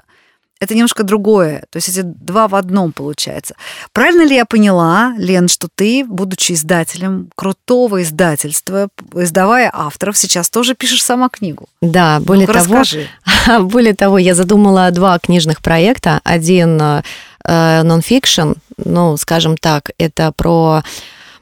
Это 0.60 0.74
немножко 0.74 1.04
другое. 1.04 1.64
То 1.70 1.76
есть 1.76 1.88
эти 1.88 2.02
два 2.02 2.48
в 2.48 2.54
одном 2.54 2.92
получается. 2.92 3.54
Правильно 3.92 4.22
ли 4.22 4.34
я 4.34 4.44
поняла, 4.44 5.14
Лен, 5.16 5.48
что 5.48 5.68
ты, 5.72 6.04
будучи 6.04 6.52
издателем 6.52 7.30
крутого 7.36 8.02
издательства, 8.02 8.88
издавая 9.14 9.70
авторов, 9.72 10.18
сейчас 10.18 10.50
тоже 10.50 10.74
пишешь 10.74 11.04
сама 11.04 11.28
книгу? 11.28 11.68
Да, 11.80 12.18
более 12.20 12.46
того, 12.46 12.58
расскажи. 12.58 13.08
более 13.60 13.94
того, 13.94 14.18
я 14.18 14.34
задумала 14.34 14.90
два 14.90 15.18
книжных 15.18 15.62
проекта. 15.62 16.20
Один 16.24 16.80
э, 16.80 17.82
нон-фикшн, 17.82 18.54
ну, 18.84 19.16
скажем 19.16 19.56
так, 19.56 19.90
это 19.98 20.32
про 20.32 20.82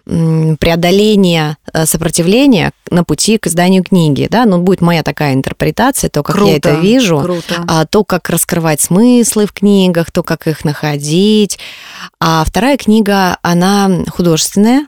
преодоление 0.07 1.57
э, 1.73 1.85
сопротивления 1.85 2.71
на 2.91 3.03
пути 3.03 3.39
к 3.39 3.49
изданию 3.49 3.83
книги, 3.83 4.29
да, 4.31 4.45
ну, 4.45 4.61
будет 4.63 4.81
моя 4.81 5.03
такая 5.03 5.35
интерпретация, 5.35 6.09
то, 6.09 6.23
как 6.23 6.37
я 6.37 6.57
это 6.57 6.71
Круто, 6.71 6.81
вижу, 6.81 7.21
Круто. 7.21 7.65
а, 7.67 7.87
то, 7.87 8.05
как 8.05 8.31
раскрывать 8.31 8.81
смыслы 8.81 9.47
в 9.47 9.53
книгах, 9.53 10.13
то, 10.13 10.23
как 10.23 10.47
их 10.47 10.65
находить. 10.65 11.59
А 12.21 12.45
вторая 12.47 12.77
книга, 12.77 13.39
она 13.43 14.05
художественная, 14.09 14.87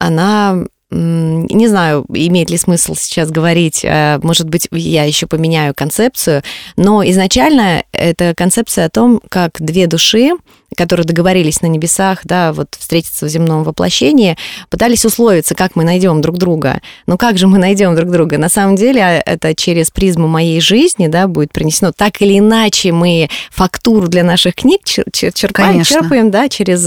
она 0.00 0.64
не 0.90 1.68
знаю, 1.68 2.04
имеет 2.08 2.50
ли 2.50 2.56
смысл 2.56 2.96
сейчас 2.96 3.30
говорить, 3.30 3.84
э, 3.84 4.18
может 4.22 4.48
быть, 4.48 4.66
я 4.72 5.04
еще 5.04 5.26
поменяю 5.26 5.72
концепцию, 5.74 6.42
но 6.76 7.04
изначально 7.08 7.84
это 7.92 8.34
концепция 8.36 8.86
о 8.86 8.90
том, 8.90 9.20
как 9.28 9.52
две 9.60 9.86
души, 9.86 10.32
которые 10.76 11.06
договорились 11.06 11.62
на 11.62 11.66
небесах, 11.66 12.20
да, 12.24 12.52
вот 12.52 12.76
встретиться 12.78 13.26
в 13.26 13.28
земном 13.28 13.62
воплощении, 13.62 14.36
пытались 14.68 15.04
условиться, 15.04 15.54
как 15.54 15.76
мы 15.76 15.84
найдем 15.84 16.20
друг 16.20 16.38
друга. 16.38 16.80
Но 17.06 17.16
как 17.16 17.38
же 17.38 17.46
мы 17.46 17.58
найдем 17.58 17.94
друг 17.94 18.10
друга? 18.10 18.38
На 18.38 18.48
самом 18.48 18.76
деле 18.76 19.02
а, 19.02 19.22
это 19.24 19.54
через 19.54 19.90
призму 19.90 20.26
моей 20.26 20.60
жизни, 20.60 21.06
да, 21.06 21.28
будет 21.28 21.52
принесено. 21.52 21.92
Так 21.92 22.20
или 22.22 22.38
иначе 22.38 22.92
мы 22.92 23.28
фактуру 23.50 24.08
для 24.08 24.24
наших 24.24 24.56
книг 24.56 24.80
чер- 24.84 25.10
чер- 25.12 25.32
черпаем, 25.32 25.72
Конечно. 25.72 26.00
черпаем, 26.00 26.30
да, 26.30 26.48
через 26.48 26.82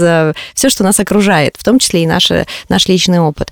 все, 0.54 0.68
что 0.68 0.84
нас 0.84 1.00
окружает, 1.00 1.56
в 1.58 1.64
том 1.64 1.78
числе 1.78 2.02
и 2.02 2.06
наше, 2.06 2.46
наш 2.68 2.86
личный 2.88 3.20
опыт. 3.20 3.50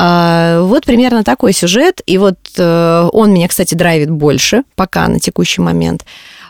А, 0.00 0.60
Вот 0.62 0.86
примерно 0.86 1.24
такой 1.24 1.52
сюжет, 1.52 2.00
и 2.06 2.18
вот 2.18 2.38
э, 2.56 3.08
он 3.12 3.32
меня, 3.32 3.48
кстати, 3.48 3.74
драйвит 3.74 4.10
больше 4.10 4.62
пока 4.76 5.08
на 5.08 5.18
текущий 5.18 5.60
момент. 5.60 6.04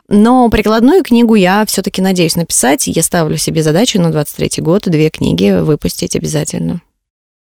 Но 0.07 0.51
прикладную 0.51 1.03
книгу 1.03 1.35
я 1.35 1.65
все-таки 1.67 2.03
надеюсь 2.03 2.37
написать. 2.37 2.87
Я 2.87 3.03
ставлю 3.03 3.39
себе 3.39 3.63
задачу 3.63 4.01
на 4.03 4.13
23 4.13 4.63
год 4.63 4.83
две 4.85 5.09
книги 5.09 5.59
выпустить 5.61 6.15
обязательно. 6.15 6.83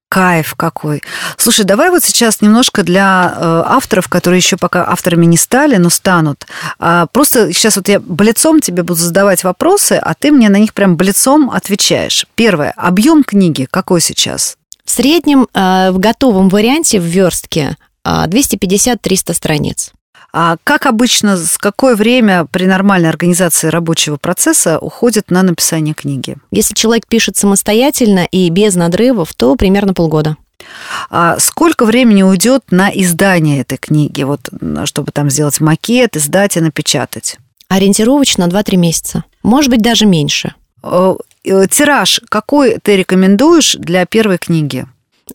Кайф 0.10 0.56
какой. 0.56 1.04
Слушай, 1.36 1.66
давай 1.66 1.90
вот 1.90 2.06
сейчас 2.06 2.40
немножко 2.40 2.84
для 2.84 3.34
э, 3.36 3.64
авторов, 3.66 4.08
которые 4.08 4.38
еще 4.38 4.56
пока 4.56 4.88
авторами 4.88 5.26
не 5.26 5.36
стали, 5.36 5.76
но 5.76 5.90
станут. 5.90 6.48
А, 6.80 7.08
просто 7.08 7.52
сейчас 7.52 7.76
вот 7.76 7.90
я 7.90 8.00
блицом 8.00 8.62
тебе 8.62 8.84
буду 8.84 9.02
задавать 9.02 9.44
вопросы, 9.44 10.00
а 10.02 10.14
ты 10.14 10.32
мне 10.32 10.48
на 10.48 10.58
них 10.58 10.74
прям 10.74 10.96
блицом 10.96 11.52
отвечаешь. 11.52 12.26
Первое. 12.36 12.74
Объем 12.78 13.26
книги 13.26 13.68
какой 13.70 14.00
сейчас? 14.00 14.56
В 14.88 14.92
среднем 14.92 15.50
э, 15.54 15.92
в 15.92 16.00
готовом 16.00 16.48
варианте 16.48 17.02
в 17.02 17.04
верстке 17.04 17.76
э, 18.06 18.10
250-300 18.10 19.34
страниц. 19.34 19.92
А 20.32 20.56
как 20.64 20.86
обычно, 20.86 21.36
с 21.36 21.58
какое 21.58 21.94
время 21.94 22.46
при 22.50 22.66
нормальной 22.66 23.10
организации 23.10 23.68
рабочего 23.68 24.16
процесса 24.16 24.80
уходит 24.80 25.30
на 25.30 25.44
написание 25.44 25.94
книги? 25.94 26.38
Если 26.52 26.74
человек 26.74 27.06
пишет 27.06 27.36
самостоятельно 27.36 28.26
и 28.32 28.50
без 28.50 28.76
надрывов, 28.76 29.34
то 29.34 29.58
примерно 29.58 29.94
полгода. 29.94 30.38
А 31.10 31.38
сколько 31.40 31.86
времени 31.86 32.24
уйдет 32.24 32.64
на 32.72 32.90
издание 32.90 33.60
этой 33.60 33.78
книги, 33.78 34.24
вот, 34.24 34.40
чтобы 34.86 35.12
там 35.12 35.30
сделать 35.30 35.60
макет, 35.60 36.16
издать 36.16 36.56
и 36.56 36.62
напечатать? 36.62 37.40
Ориентировочно 37.68 38.46
2-3 38.46 38.78
месяца. 38.78 39.26
Может 39.44 39.70
быть, 39.70 39.82
даже 39.82 40.06
меньше. 40.06 40.56
Э, 41.48 41.68
Тираж 41.70 42.22
какой 42.30 42.78
ты 42.82 42.98
рекомендуешь 42.98 43.76
для 43.80 44.06
первой 44.06 44.38
книги? 44.38 44.86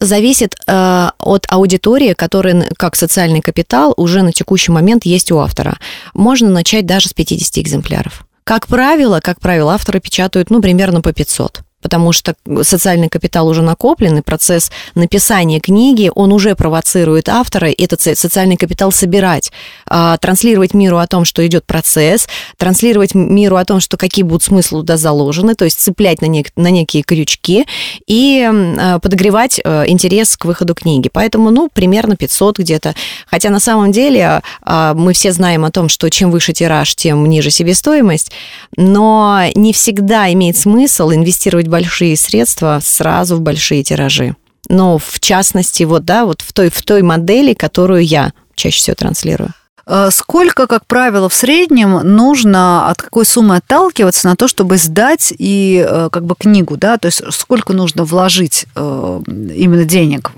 зависит 0.01 0.55
э, 0.67 1.09
от 1.19 1.45
аудитории, 1.49 2.15
которая 2.15 2.67
как 2.79 2.97
социальный 2.97 3.43
капитал 3.43 3.93
уже 3.99 4.23
на 4.23 4.33
текущий 4.33 4.73
момент 4.73 5.05
есть 5.05 5.31
у 5.31 5.39
автора. 5.39 5.79
Можно 6.15 6.49
начать 6.49 6.87
даже 6.87 7.11
с 7.11 7.13
50 7.13 7.59
экземпляров. 7.59 8.25
Как 8.45 8.67
правило, 8.67 9.21
как 9.21 9.39
правило, 9.39 9.75
авторы 9.75 10.01
печатают, 10.01 10.49
ну, 10.49 10.63
примерно 10.63 11.03
по 11.03 11.13
500 11.13 11.61
потому 11.83 12.13
что 12.13 12.35
социальный 12.63 13.09
капитал 13.09 13.49
уже 13.49 13.63
накоплен, 13.63 14.19
и 14.19 14.23
процесс 14.23 14.71
написания 14.95 15.61
книги, 15.61 16.11
он 16.15 16.33
уже 16.33 16.55
провоцирует 16.55 17.29
автора 17.29 17.71
этот 17.77 18.01
со- 18.01 18.15
социальный 18.15 18.57
капитал 18.57 18.93
собирать, 18.93 19.53
а, 19.87 20.17
транслировать 20.19 20.75
миру 20.75 20.99
о 20.99 21.07
том, 21.07 21.25
что 21.25 21.47
идет 21.47 21.65
процесс, 21.67 22.29
транслировать 22.57 23.15
миру 23.15 23.57
о 23.57 23.65
том, 23.65 23.81
что 23.81 23.97
какие 23.97 24.23
будут 24.25 24.43
смыслы 24.43 24.81
туда 24.81 24.97
заложены, 24.97 25.55
то 25.55 25.65
есть 25.65 25.81
цеплять 25.81 26.23
на, 26.23 26.27
нек- 26.27 26.53
на 26.57 26.71
некие 26.71 27.03
крючки 27.03 27.67
и 28.07 28.49
а, 28.49 28.99
подогревать 29.01 29.61
э, 29.63 29.85
интерес 29.89 30.37
к 30.37 30.45
выходу 30.45 30.75
книги. 30.75 31.11
Поэтому, 31.13 31.51
ну, 31.51 31.69
примерно 31.73 32.17
500 32.17 32.59
где-то. 32.59 32.95
Хотя 33.27 33.51
на 33.51 33.61
самом 33.61 33.93
деле 33.93 34.43
а, 34.63 34.95
мы 34.95 35.13
все 35.13 35.33
знаем 35.33 35.65
о 35.65 35.71
том, 35.71 35.89
что 35.89 36.09
чем 36.11 36.31
выше 36.31 36.53
тираж, 36.53 36.95
тем 36.95 37.29
ниже 37.29 37.51
себестоимость, 37.51 38.33
но 38.77 39.45
не 39.55 39.73
всегда 39.73 40.33
имеет 40.33 40.57
смысл 40.57 41.11
инвестировать 41.11 41.69
большие 41.73 42.17
средства 42.17 42.79
сразу 42.83 43.37
в 43.37 43.41
большие 43.41 43.83
тиражи. 43.83 44.37
Но 44.69 44.99
в 44.99 45.19
частности, 45.19 45.83
вот, 45.83 46.05
да, 46.05 46.25
вот 46.25 46.41
в 46.43 46.53
той, 46.53 46.71
в 46.71 46.83
той 46.83 47.03
модели, 47.03 47.55
которую 47.55 48.05
я 48.05 48.33
чаще 48.55 48.79
всего 48.79 48.95
транслирую. 48.95 49.51
Э, 49.87 50.11
Сколько, 50.11 50.67
как 50.67 50.87
правило, 50.87 51.29
в 51.29 51.35
среднем 51.35 51.93
нужно 52.17 52.89
от 52.89 53.03
какой 53.03 53.25
суммы 53.25 53.57
отталкиваться 53.57 54.29
на 54.29 54.37
то, 54.37 54.47
чтобы 54.47 54.77
сдать 54.77 55.33
и 55.37 55.85
э, 55.87 56.09
как 56.13 56.25
бы 56.25 56.35
книгу, 56.37 56.77
да? 56.77 56.99
То 56.99 57.07
есть 57.07 57.23
сколько 57.33 57.73
нужно 57.73 58.05
вложить 58.05 58.67
э, 58.77 59.21
именно 59.27 59.85
денег? 59.85 60.33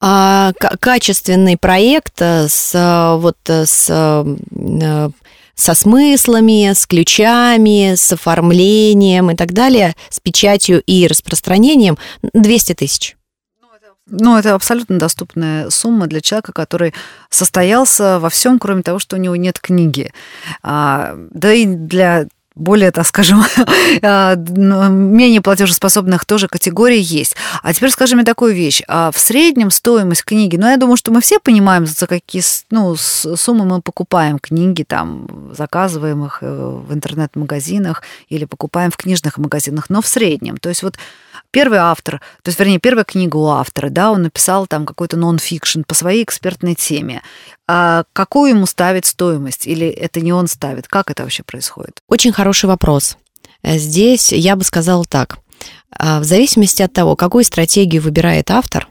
А 0.00 0.52
качественный 0.80 1.56
проект 1.56 2.20
с 2.20 3.16
вот 3.18 3.36
с 3.46 4.24
со 5.58 5.74
смыслами, 5.74 6.72
с 6.72 6.86
ключами, 6.86 7.94
с 7.96 8.12
оформлением 8.12 9.32
и 9.32 9.34
так 9.34 9.52
далее, 9.52 9.96
с 10.08 10.20
печатью 10.20 10.80
и 10.86 11.06
распространением 11.08 11.98
200 12.32 12.74
тысяч. 12.74 13.16
Ну, 14.06 14.38
это 14.38 14.54
абсолютно 14.54 14.98
доступная 14.98 15.68
сумма 15.68 16.06
для 16.06 16.20
человека, 16.20 16.52
который 16.52 16.94
состоялся 17.28 18.20
во 18.20 18.30
всем, 18.30 18.58
кроме 18.58 18.82
того, 18.82 19.00
что 19.00 19.16
у 19.16 19.18
него 19.18 19.36
нет 19.36 19.58
книги. 19.58 20.12
А, 20.62 21.14
да 21.30 21.52
и 21.52 21.66
для 21.66 22.28
более, 22.58 22.90
так 22.90 23.06
скажем, 23.06 23.42
а, 24.02 24.34
менее 24.36 25.40
платежеспособных 25.40 26.24
тоже 26.24 26.48
категорий 26.48 27.00
есть. 27.00 27.36
А 27.62 27.72
теперь 27.72 27.90
скажи 27.90 28.16
мне 28.16 28.24
такую 28.24 28.54
вещь. 28.54 28.82
А 28.88 29.10
в 29.10 29.18
среднем 29.18 29.70
стоимость 29.70 30.24
книги, 30.24 30.56
ну, 30.56 30.68
я 30.68 30.76
думаю, 30.76 30.96
что 30.96 31.10
мы 31.12 31.20
все 31.20 31.38
понимаем, 31.38 31.86
за 31.86 32.06
какие 32.06 32.42
ну, 32.70 32.96
суммы 32.96 33.64
мы 33.64 33.80
покупаем 33.80 34.38
книги, 34.38 34.82
там, 34.82 35.52
заказываем 35.56 36.24
их 36.24 36.38
э, 36.42 36.80
в 36.88 36.92
интернет-магазинах 36.92 38.02
или 38.28 38.44
покупаем 38.44 38.90
в 38.90 38.96
книжных 38.96 39.38
магазинах, 39.38 39.86
но 39.88 40.02
в 40.02 40.06
среднем. 40.06 40.56
То 40.56 40.68
есть 40.68 40.82
вот 40.82 40.96
первый 41.50 41.78
автор, 41.78 42.20
то 42.42 42.48
есть, 42.48 42.58
вернее, 42.58 42.78
первая 42.78 43.04
книга 43.04 43.36
у 43.36 43.46
автора, 43.46 43.90
да, 43.90 44.10
он 44.10 44.22
написал 44.22 44.66
там 44.66 44.86
какой-то 44.86 45.16
нон-фикшн 45.16 45.82
по 45.82 45.94
своей 45.94 46.24
экспертной 46.24 46.74
теме. 46.74 47.22
А 47.66 48.04
какую 48.12 48.50
ему 48.50 48.66
ставить 48.66 49.06
стоимость? 49.06 49.66
Или 49.66 49.88
это 49.88 50.20
не 50.20 50.32
он 50.32 50.48
ставит? 50.48 50.88
Как 50.88 51.10
это 51.10 51.22
вообще 51.22 51.42
происходит? 51.42 52.00
Очень 52.08 52.32
хороший 52.32 52.66
вопрос. 52.66 53.16
Э, 53.62 53.78
здесь 53.78 54.32
я 54.32 54.56
бы 54.56 54.64
сказала 54.64 55.04
так. 55.04 55.38
А, 55.90 56.20
в 56.20 56.24
зависимости 56.24 56.82
от 56.82 56.92
того, 56.92 57.16
какую 57.16 57.44
стратегию 57.44 58.02
выбирает 58.02 58.50
автор, 58.50 58.88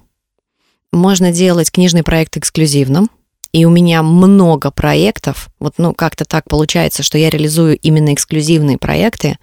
можно 0.92 1.32
делать 1.32 1.72
книжный 1.72 2.04
проект 2.04 2.38
эксклюзивным, 2.38 3.10
и 3.54 3.66
у 3.66 3.70
меня 3.70 4.04
много 4.04 4.72
проектов, 4.72 5.50
вот 5.60 5.76
ну 5.78 5.94
как-то 5.94 6.26
так 6.26 6.46
получается, 6.50 7.04
что 7.04 7.18
я 7.18 7.30
реализую 7.30 7.78
именно 7.78 8.14
эксклюзивные 8.14 8.78
проекты, 8.78 9.38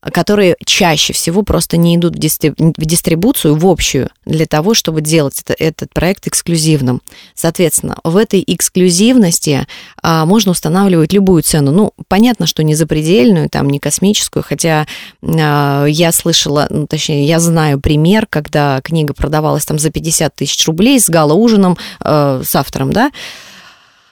которые 0.00 0.56
чаще 0.64 1.12
всего 1.12 1.42
просто 1.42 1.76
не 1.76 1.96
идут 1.96 2.16
в 2.16 2.86
дистрибуцию, 2.86 3.56
в 3.56 3.66
общую, 3.66 4.10
для 4.24 4.46
того, 4.46 4.74
чтобы 4.74 5.00
делать 5.00 5.42
это, 5.44 5.54
этот 5.58 5.92
проект 5.92 6.26
эксклюзивным. 6.26 7.02
Соответственно, 7.34 7.98
в 8.04 8.16
этой 8.16 8.42
эксклюзивности 8.46 9.66
а, 10.02 10.26
можно 10.26 10.52
устанавливать 10.52 11.12
любую 11.12 11.42
цену. 11.42 11.72
Ну, 11.72 11.92
понятно, 12.08 12.46
что 12.46 12.62
не 12.62 12.74
запредельную, 12.74 13.48
там, 13.48 13.68
не 13.68 13.78
космическую, 13.78 14.42
хотя 14.42 14.86
а, 15.22 15.84
я 15.86 16.12
слышала, 16.12 16.66
ну, 16.70 16.86
точнее, 16.86 17.26
я 17.26 17.40
знаю 17.40 17.80
пример, 17.80 18.26
когда 18.28 18.80
книга 18.82 19.14
продавалась 19.14 19.64
там 19.64 19.78
за 19.78 19.90
50 19.90 20.34
тысяч 20.34 20.66
рублей 20.66 21.00
с 21.00 21.08
гала-ужином 21.08 21.76
а, 22.00 22.42
с 22.44 22.54
автором, 22.56 22.92
да, 22.92 23.10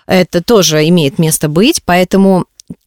это 0.07 0.43
тоже 0.43 0.87
имеет 0.88 1.19
место 1.19 1.49
быть, 1.49 1.83
поэтому 1.85 2.47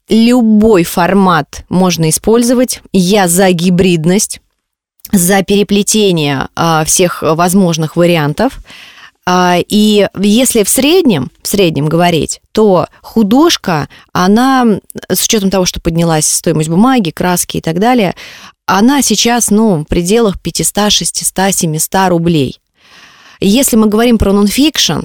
любой 0.09 0.83
формат 0.83 1.65
можно 1.69 2.09
использовать. 2.09 2.81
Я 2.93 3.27
за 3.27 3.51
гибридность, 3.51 4.41
за 5.11 5.43
переплетение 5.43 6.47
а, 6.55 6.85
всех 6.85 7.21
возможных 7.21 7.95
вариантов. 7.95 8.59
А, 9.25 9.57
и 9.67 10.07
если 10.17 10.63
в 10.63 10.69
среднем, 10.69 11.31
в 11.41 11.47
среднем 11.47 11.87
говорить, 11.87 12.41
то 12.53 12.87
художка, 13.01 13.89
она, 14.13 14.65
с 15.09 15.23
учетом 15.25 15.49
того, 15.49 15.65
что 15.65 15.81
поднялась 15.81 16.27
стоимость 16.27 16.69
бумаги, 16.69 17.11
краски 17.11 17.57
и 17.57 17.61
так 17.61 17.79
далее, 17.79 18.15
она 18.65 19.01
сейчас, 19.01 19.49
ну, 19.49 19.83
в 19.83 19.85
пределах 19.85 20.41
500, 20.41 20.91
600, 20.91 21.53
700 21.53 22.09
рублей. 22.09 22.59
Если 23.39 23.75
мы 23.75 23.87
говорим 23.87 24.17
про 24.17 24.31
нонфикшн, 24.33 25.01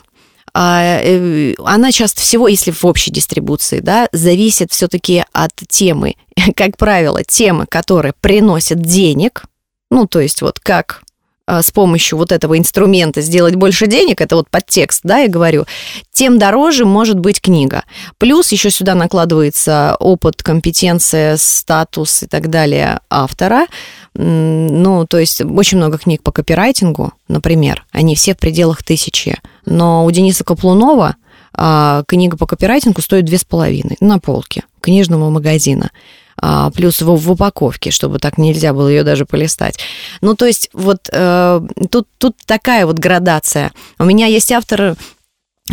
она 0.54 1.92
часто 1.92 2.20
всего, 2.20 2.46
если 2.48 2.70
в 2.70 2.84
общей 2.84 3.10
дистрибуции, 3.10 3.80
да, 3.80 4.08
зависит 4.12 4.72
все-таки 4.72 5.24
от 5.32 5.52
темы. 5.68 6.16
Как 6.56 6.76
правило, 6.76 7.24
темы, 7.24 7.66
которые 7.66 8.12
приносят 8.20 8.80
денег, 8.80 9.44
ну, 9.90 10.06
то 10.06 10.20
есть 10.20 10.40
вот 10.40 10.58
как 10.58 11.02
а, 11.44 11.62
с 11.62 11.70
помощью 11.70 12.16
вот 12.16 12.32
этого 12.32 12.56
инструмента 12.56 13.20
сделать 13.20 13.56
больше 13.56 13.86
денег, 13.86 14.20
это 14.20 14.36
вот 14.36 14.48
подтекст, 14.48 15.00
да, 15.02 15.18
я 15.18 15.28
говорю, 15.28 15.66
тем 16.12 16.38
дороже 16.38 16.86
может 16.86 17.18
быть 17.18 17.40
книга. 17.40 17.84
Плюс 18.18 18.52
еще 18.52 18.70
сюда 18.70 18.94
накладывается 18.94 19.96
опыт, 19.98 20.42
компетенция, 20.42 21.36
статус 21.36 22.22
и 22.22 22.26
так 22.26 22.48
далее 22.48 23.00
автора. 23.10 23.66
Ну, 24.14 25.06
то 25.06 25.18
есть 25.18 25.40
очень 25.40 25.78
много 25.78 25.98
книг 25.98 26.22
по 26.22 26.32
копирайтингу, 26.32 27.12
например, 27.28 27.84
они 27.90 28.14
все 28.14 28.34
в 28.34 28.38
пределах 28.38 28.82
тысячи. 28.82 29.38
Но 29.64 30.04
у 30.04 30.10
Дениса 30.10 30.44
Каплунова 30.44 31.16
а, 31.54 32.02
книга 32.06 32.36
по 32.36 32.46
копирайтингу 32.46 33.00
стоит 33.02 33.24
две 33.24 33.38
с 33.38 33.44
половиной 33.44 33.96
на 34.00 34.18
полке 34.18 34.64
книжного 34.80 35.30
магазина 35.30 35.90
а, 36.36 36.70
плюс 36.70 37.00
в, 37.02 37.14
в 37.14 37.30
упаковке, 37.30 37.90
чтобы 37.90 38.18
так 38.18 38.38
нельзя 38.38 38.72
было 38.72 38.88
ее 38.88 39.04
даже 39.04 39.26
полистать. 39.26 39.78
Ну, 40.20 40.34
то 40.34 40.46
есть 40.46 40.70
вот 40.72 41.08
э, 41.12 41.60
тут, 41.90 42.08
тут 42.18 42.36
такая 42.46 42.86
вот 42.86 42.98
градация. 42.98 43.72
У 43.98 44.04
меня 44.04 44.26
есть 44.26 44.50
автор, 44.50 44.96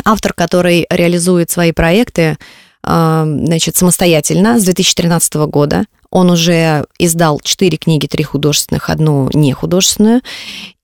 автор, 0.05 0.33
который 0.33 0.85
реализует 0.89 1.49
свои 1.49 1.71
проекты 1.71 2.37
э, 2.83 3.23
значит, 3.25 3.77
самостоятельно 3.77 4.59
с 4.59 4.63
2013 4.63 5.33
года. 5.47 5.85
Он 6.11 6.29
уже 6.31 6.85
издал 6.97 7.39
четыре 7.39 7.77
книги, 7.77 8.07
три 8.07 8.23
художественных, 8.23 8.89
одну 8.89 9.29
нехудожественную. 9.33 10.21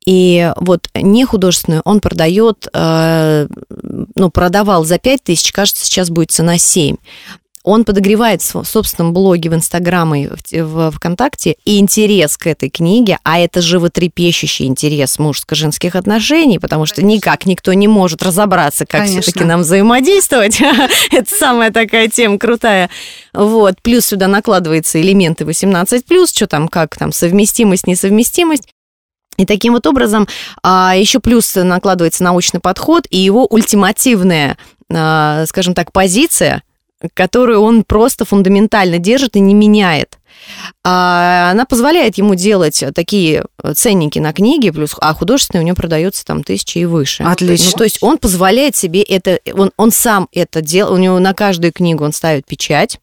И 0.05 0.51
вот 0.57 0.87
нехудожественную 0.93 1.81
он 1.83 1.99
продает, 1.99 2.67
э, 2.73 3.47
ну, 4.15 4.29
продавал 4.29 4.85
за 4.85 4.99
5 4.99 5.23
тысяч, 5.23 5.51
кажется, 5.51 5.85
сейчас 5.85 6.09
будет 6.09 6.31
цена 6.31 6.57
7 6.57 6.97
он 7.65 7.83
подогревает 7.83 8.41
в 8.41 8.63
собственном 8.63 9.11
блоге 9.11 9.49
в 9.49 9.55
Инстаграм 9.55 10.13
и 10.13 10.27
в 10.61 10.91
ВКонтакте 10.91 11.55
интерес 11.65 12.37
к 12.37 12.45
этой 12.45 12.69
книге, 12.69 13.17
а 13.23 13.39
это 13.39 13.59
животрепещущий 13.59 14.67
интерес 14.67 15.17
мужско-женских 15.17 15.95
отношений, 15.95 16.59
потому 16.59 16.85
что 16.85 17.03
никак 17.03 17.47
никто 17.47 17.73
не 17.73 17.87
может 17.87 18.21
разобраться, 18.21 18.85
как 18.85 19.07
все-таки 19.07 19.43
нам 19.43 19.61
взаимодействовать. 19.61 20.61
это 21.11 21.35
самая 21.35 21.71
такая 21.71 22.07
тема 22.07 22.37
крутая. 22.37 22.91
Вот. 23.33 23.81
Плюс 23.81 24.05
сюда 24.05 24.27
накладываются 24.27 25.01
элементы 25.01 25.43
18+, 25.43 26.27
что 26.27 26.47
там, 26.47 26.67
как 26.67 26.95
там, 26.95 27.11
совместимость, 27.11 27.87
несовместимость. 27.87 28.69
И 29.37 29.45
таким 29.45 29.73
вот 29.73 29.85
образом 29.87 30.27
а, 30.63 30.95
еще 30.95 31.19
плюс 31.19 31.55
накладывается 31.55 32.23
научный 32.23 32.59
подход 32.59 33.05
и 33.09 33.17
его 33.17 33.45
ультимативная, 33.45 34.57
а, 34.91 35.45
скажем 35.45 35.73
так, 35.73 35.91
позиция– 35.91 36.63
которую 37.13 37.61
он 37.61 37.83
просто 37.83 38.25
фундаментально 38.25 38.99
держит 38.99 39.35
и 39.35 39.39
не 39.39 39.53
меняет. 39.53 40.17
А 40.83 41.51
она 41.51 41.65
позволяет 41.65 42.17
ему 42.17 42.35
делать 42.35 42.83
такие 42.93 43.45
ценники 43.73 44.19
на 44.19 44.33
книги, 44.33 44.69
плюс, 44.69 44.95
а 44.99 45.13
художественные 45.13 45.63
у 45.63 45.65
него 45.65 45.75
продается 45.75 46.25
там 46.25 46.43
тысячи 46.43 46.79
и 46.79 46.85
выше. 46.85 47.23
Отлично. 47.23 47.71
Ну, 47.71 47.77
то 47.77 47.83
есть 47.83 47.97
он 48.01 48.17
позволяет 48.17 48.75
себе 48.75 49.01
это, 49.01 49.39
он, 49.53 49.71
он 49.77 49.91
сам 49.91 50.27
это 50.31 50.61
делает, 50.61 50.93
у 50.93 51.01
него 51.01 51.19
на 51.19 51.33
каждую 51.33 51.71
книгу 51.71 52.03
он 52.03 52.11
ставит 52.11 52.45
печать, 52.45 52.99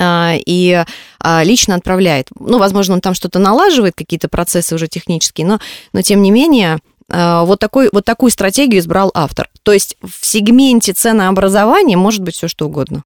и 0.00 0.84
а, 1.20 1.42
лично 1.44 1.74
отправляет. 1.74 2.28
Ну, 2.38 2.58
возможно, 2.58 2.94
он 2.94 3.00
там 3.00 3.14
что-то 3.14 3.38
налаживает, 3.38 3.94
какие-то 3.96 4.28
процессы 4.28 4.74
уже 4.74 4.88
технические, 4.88 5.46
но, 5.46 5.60
но 5.92 6.02
тем 6.02 6.22
не 6.22 6.30
менее, 6.30 6.78
а, 7.10 7.44
вот, 7.44 7.58
такой, 7.60 7.88
вот 7.92 8.04
такую 8.04 8.30
стратегию 8.30 8.80
избрал 8.80 9.10
автор. 9.14 9.48
То 9.62 9.72
есть 9.72 9.96
в 10.02 10.24
сегменте 10.24 10.92
ценообразования 10.92 11.96
может 11.96 12.22
быть 12.22 12.34
все 12.34 12.48
что 12.48 12.66
угодно. 12.66 13.02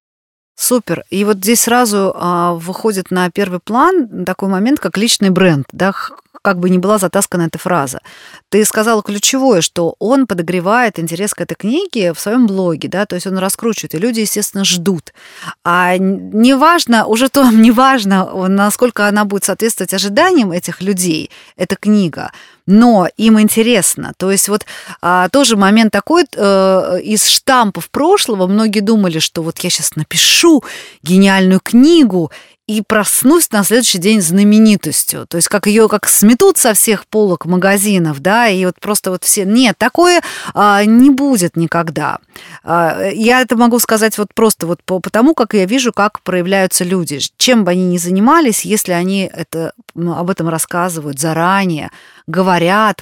Супер. 0.59 1.05
И 1.11 1.25
вот 1.25 1.37
здесь 1.38 1.62
сразу 1.62 2.14
а, 2.16 2.55
выходит 2.55 3.11
на 3.11 3.31
первый 3.31 3.61
план 3.61 4.25
такой 4.25 4.49
момент, 4.49 4.81
как 4.81 4.96
личный 4.96 5.29
бренд, 5.29 5.66
да, 5.72 5.92
как 6.47 6.61
бы 6.61 6.71
ни 6.71 6.79
была 6.79 6.99
затаскана 6.99 7.49
эта 7.49 7.59
фраза. 7.59 7.99
Ты 8.51 8.65
сказала 8.65 9.03
ключевое, 9.03 9.63
что 9.63 9.97
он 9.99 10.29
подогревает 10.29 11.01
интерес 11.01 11.35
к 11.35 11.41
этой 11.41 11.57
книге 11.57 12.13
в 12.13 12.21
своем 12.21 12.47
блоге, 12.47 12.89
да, 12.89 13.05
то 13.05 13.17
есть 13.17 13.27
он 13.27 13.37
раскручивает, 13.39 13.97
и 13.97 13.99
люди, 13.99 14.21
естественно, 14.21 14.65
ждут. 14.65 15.13
А 15.65 15.97
неважно, 15.99 17.07
уже 17.07 17.29
то 17.31 17.51
неважно, 17.51 18.47
насколько 18.47 19.09
она 19.09 19.25
будет 19.25 19.43
соответствовать 19.43 19.93
ожиданиям 19.93 20.53
этих 20.53 20.83
людей, 20.83 21.33
эта 21.57 21.75
книга, 21.75 22.31
но 22.66 23.09
им 23.16 23.40
интересно. 23.40 24.12
То 24.16 24.31
есть 24.31 24.48
вот 24.48 24.66
а, 25.00 25.29
тоже 25.29 25.57
момент 25.57 25.92
такой 25.92 26.24
э, 26.35 27.00
из 27.02 27.26
штампов 27.26 27.90
прошлого. 27.90 28.46
Многие 28.46 28.81
думали, 28.81 29.18
что 29.18 29.42
вот 29.42 29.59
я 29.61 29.70
сейчас 29.70 29.96
напишу 29.96 30.62
гениальную 31.02 31.61
книгу, 31.61 32.31
и 32.66 32.83
проснусь 32.83 33.52
на 33.52 33.62
следующий 33.62 33.98
день 33.98 34.20
знаменитостью. 34.20 35.26
То 35.29 35.37
есть 35.37 35.46
как 35.48 35.66
ее 35.68 35.88
как 35.88 36.09
сметут 36.09 36.59
со 36.59 36.74
всех 36.74 37.07
полок 37.07 37.46
магазинов, 37.46 38.20
да, 38.20 38.48
и 38.48 38.64
вот 38.64 38.81
просто 38.81 39.12
вот 39.12 39.22
все... 39.22 39.44
Нет, 39.44 39.79
такое 39.79 40.20
а, 40.52 40.85
не 40.85 41.11
будет 41.11 41.57
никогда. 41.57 42.18
А, 42.64 43.09
я 43.12 43.40
это 43.40 43.57
могу 43.57 43.79
сказать 43.79 44.18
вот 44.18 44.35
просто 44.35 44.66
вот 44.66 44.83
по, 44.83 44.98
потому, 44.98 45.35
как 45.35 45.55
я 45.55 45.64
вижу, 45.64 45.92
как 45.92 46.20
проявляются 46.22 46.83
люди. 46.83 47.20
Чем 47.37 47.64
бы 47.64 47.70
они 47.70 47.85
ни 47.85 47.98
занимались, 47.98 48.64
если 48.64 48.92
они 48.92 49.31
это, 49.33 49.72
об 49.94 50.29
этом 50.29 50.48
рассказывают 50.48 51.20
заранее, 51.20 51.90
говорят, 52.26 52.56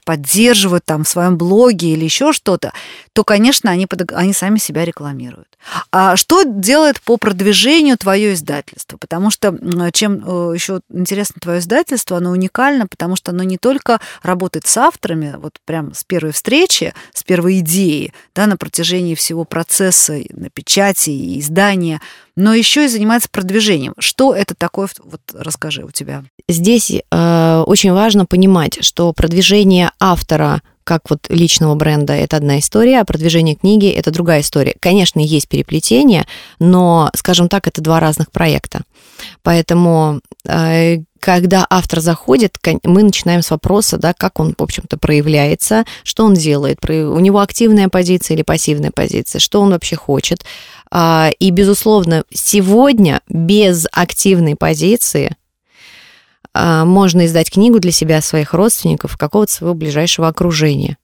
поддерживают 0.04 0.84
там 0.84 1.04
в 1.04 1.08
своем 1.08 1.36
блоге 1.36 1.92
или 1.92 2.04
еще 2.04 2.32
что-то, 2.32 2.72
то, 3.12 3.24
конечно, 3.24 3.70
они, 3.70 3.86
под... 3.86 4.12
они 4.12 4.32
сами 4.32 4.58
себя 4.58 4.84
рекламируют. 4.84 5.48
А 5.90 6.16
что 6.16 6.42
делает 6.44 7.00
по 7.00 7.16
продвижению 7.16 7.96
твое 7.96 8.34
издательство? 8.34 8.96
Потому 8.96 9.30
что 9.30 9.56
чем 9.92 10.22
э, 10.24 10.54
еще 10.54 10.80
интересно 10.92 11.36
твое 11.40 11.60
издательство, 11.60 12.18
оно 12.18 12.30
уникально, 12.30 12.86
потому 12.86 13.16
что 13.16 13.30
оно 13.30 13.42
не 13.42 13.58
только 13.58 14.00
работает 14.22 14.66
с 14.66 14.76
авторами, 14.76 15.34
вот 15.38 15.58
прям 15.64 15.94
с 15.94 16.04
первой 16.04 16.32
встречи, 16.32 16.92
с 17.12 17.22
первой 17.22 17.60
идеи, 17.60 18.12
да, 18.34 18.46
на 18.46 18.56
протяжении 18.56 19.14
всего 19.14 19.44
процесса 19.44 20.20
на 20.30 20.50
печати 20.50 21.10
и 21.10 21.40
издания, 21.40 22.00
но 22.36 22.54
еще 22.54 22.84
и 22.84 22.88
занимается 22.88 23.28
продвижением. 23.30 23.94
Что 23.98 24.34
это 24.34 24.54
такое? 24.54 24.88
Вот 25.04 25.20
расскажи 25.32 25.84
у 25.84 25.90
тебя. 25.90 26.24
Здесь 26.48 26.90
э, 26.90 27.64
очень 27.66 27.92
важно 27.92 28.26
понимать, 28.26 28.84
что 28.84 29.12
продвижение 29.12 29.90
автора 30.00 30.62
как 30.84 31.08
вот 31.08 31.26
личного 31.30 31.74
бренда 31.74 32.12
это 32.12 32.36
одна 32.36 32.58
история, 32.58 33.00
а 33.00 33.04
продвижение 33.04 33.54
книги 33.54 33.88
это 33.88 34.10
другая 34.10 34.42
история. 34.42 34.76
Конечно, 34.80 35.18
есть 35.18 35.48
переплетение, 35.48 36.26
но, 36.58 37.10
скажем 37.16 37.48
так, 37.48 37.66
это 37.66 37.80
два 37.80 38.00
разных 38.00 38.30
проекта. 38.30 38.82
Поэтому 39.42 40.20
э, 40.46 40.98
когда 41.20 41.66
автор 41.70 42.00
заходит, 42.00 42.58
мы 42.82 43.02
начинаем 43.02 43.40
с 43.40 43.50
вопроса, 43.50 43.96
да, 43.96 44.12
как 44.12 44.38
он, 44.40 44.54
в 44.56 44.62
общем-то, 44.62 44.98
проявляется, 44.98 45.86
что 46.02 46.26
он 46.26 46.34
делает, 46.34 46.78
у 46.86 47.18
него 47.18 47.40
активная 47.40 47.88
позиция 47.88 48.34
или 48.34 48.42
пассивная 48.42 48.90
позиция, 48.90 49.38
что 49.38 49.62
он 49.62 49.70
вообще 49.70 49.96
хочет. 49.96 50.44
А, 50.96 51.30
и, 51.40 51.50
безусловно, 51.50 52.22
сегодня 52.32 53.20
без 53.28 53.88
активной 53.90 54.54
позиции 54.54 55.36
а, 56.52 56.84
можно 56.84 57.26
издать 57.26 57.50
книгу 57.50 57.80
для 57.80 57.90
себя, 57.90 58.20
своих 58.20 58.54
родственников, 58.54 59.18
какого-то 59.18 59.52
своего 59.52 59.74
ближайшего 59.74 60.28
окружения. 60.28 60.96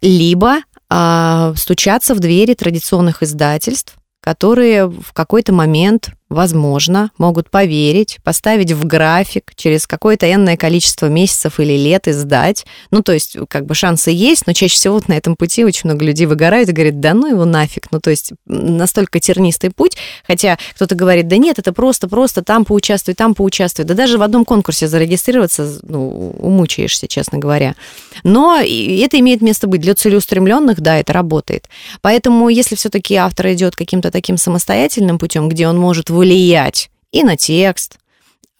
Либо 0.00 0.60
а, 0.88 1.52
стучаться 1.56 2.14
в 2.14 2.20
двери 2.20 2.54
традиционных 2.54 3.22
издательств, 3.22 3.96
которые 4.22 4.86
в 4.88 5.12
какой-то 5.12 5.52
момент 5.52 6.12
возможно, 6.28 7.10
могут 7.18 7.50
поверить, 7.50 8.18
поставить 8.22 8.72
в 8.72 8.86
график, 8.86 9.52
через 9.56 9.86
какое-то 9.86 10.32
энное 10.32 10.56
количество 10.56 11.06
месяцев 11.06 11.58
или 11.60 11.76
лет 11.76 12.06
и 12.08 12.12
сдать. 12.12 12.66
Ну, 12.90 13.02
то 13.02 13.12
есть, 13.12 13.36
как 13.48 13.66
бы 13.66 13.74
шансы 13.74 14.10
есть, 14.10 14.46
но 14.46 14.52
чаще 14.52 14.74
всего 14.74 14.94
вот 14.94 15.08
на 15.08 15.14
этом 15.14 15.36
пути 15.36 15.64
очень 15.64 15.82
много 15.84 16.04
людей 16.04 16.26
выгорают 16.26 16.68
и 16.68 16.72
говорят, 16.72 17.00
да 17.00 17.14
ну 17.14 17.28
его 17.28 17.44
нафиг. 17.44 17.90
Ну, 17.90 18.00
то 18.00 18.10
есть, 18.10 18.32
настолько 18.46 19.20
тернистый 19.20 19.70
путь, 19.70 19.96
хотя 20.26 20.58
кто-то 20.74 20.94
говорит, 20.94 21.28
да 21.28 21.38
нет, 21.38 21.58
это 21.58 21.72
просто-просто 21.72 22.42
там 22.42 22.64
поучаствуй, 22.64 23.14
там 23.14 23.34
поучаствуй. 23.34 23.84
Да 23.84 23.94
даже 23.94 24.18
в 24.18 24.22
одном 24.22 24.44
конкурсе 24.44 24.88
зарегистрироваться, 24.88 25.78
ну, 25.82 26.34
умучаешься, 26.38 27.08
честно 27.08 27.38
говоря. 27.38 27.74
Но 28.22 28.58
это 28.58 29.18
имеет 29.18 29.40
место 29.40 29.66
быть. 29.66 29.80
Для 29.80 29.94
целеустремленных, 29.94 30.80
да, 30.80 30.98
это 30.98 31.12
работает. 31.12 31.68
Поэтому, 32.00 32.48
если 32.48 32.74
все-таки 32.74 33.14
автор 33.14 33.52
идет 33.52 33.76
каким-то 33.76 34.10
таким 34.10 34.36
самостоятельным 34.36 35.18
путем, 35.18 35.48
где 35.48 35.68
он 35.68 35.78
может 35.78 36.10
влиять 36.18 36.90
и 37.12 37.22
на 37.22 37.36
текст, 37.36 37.98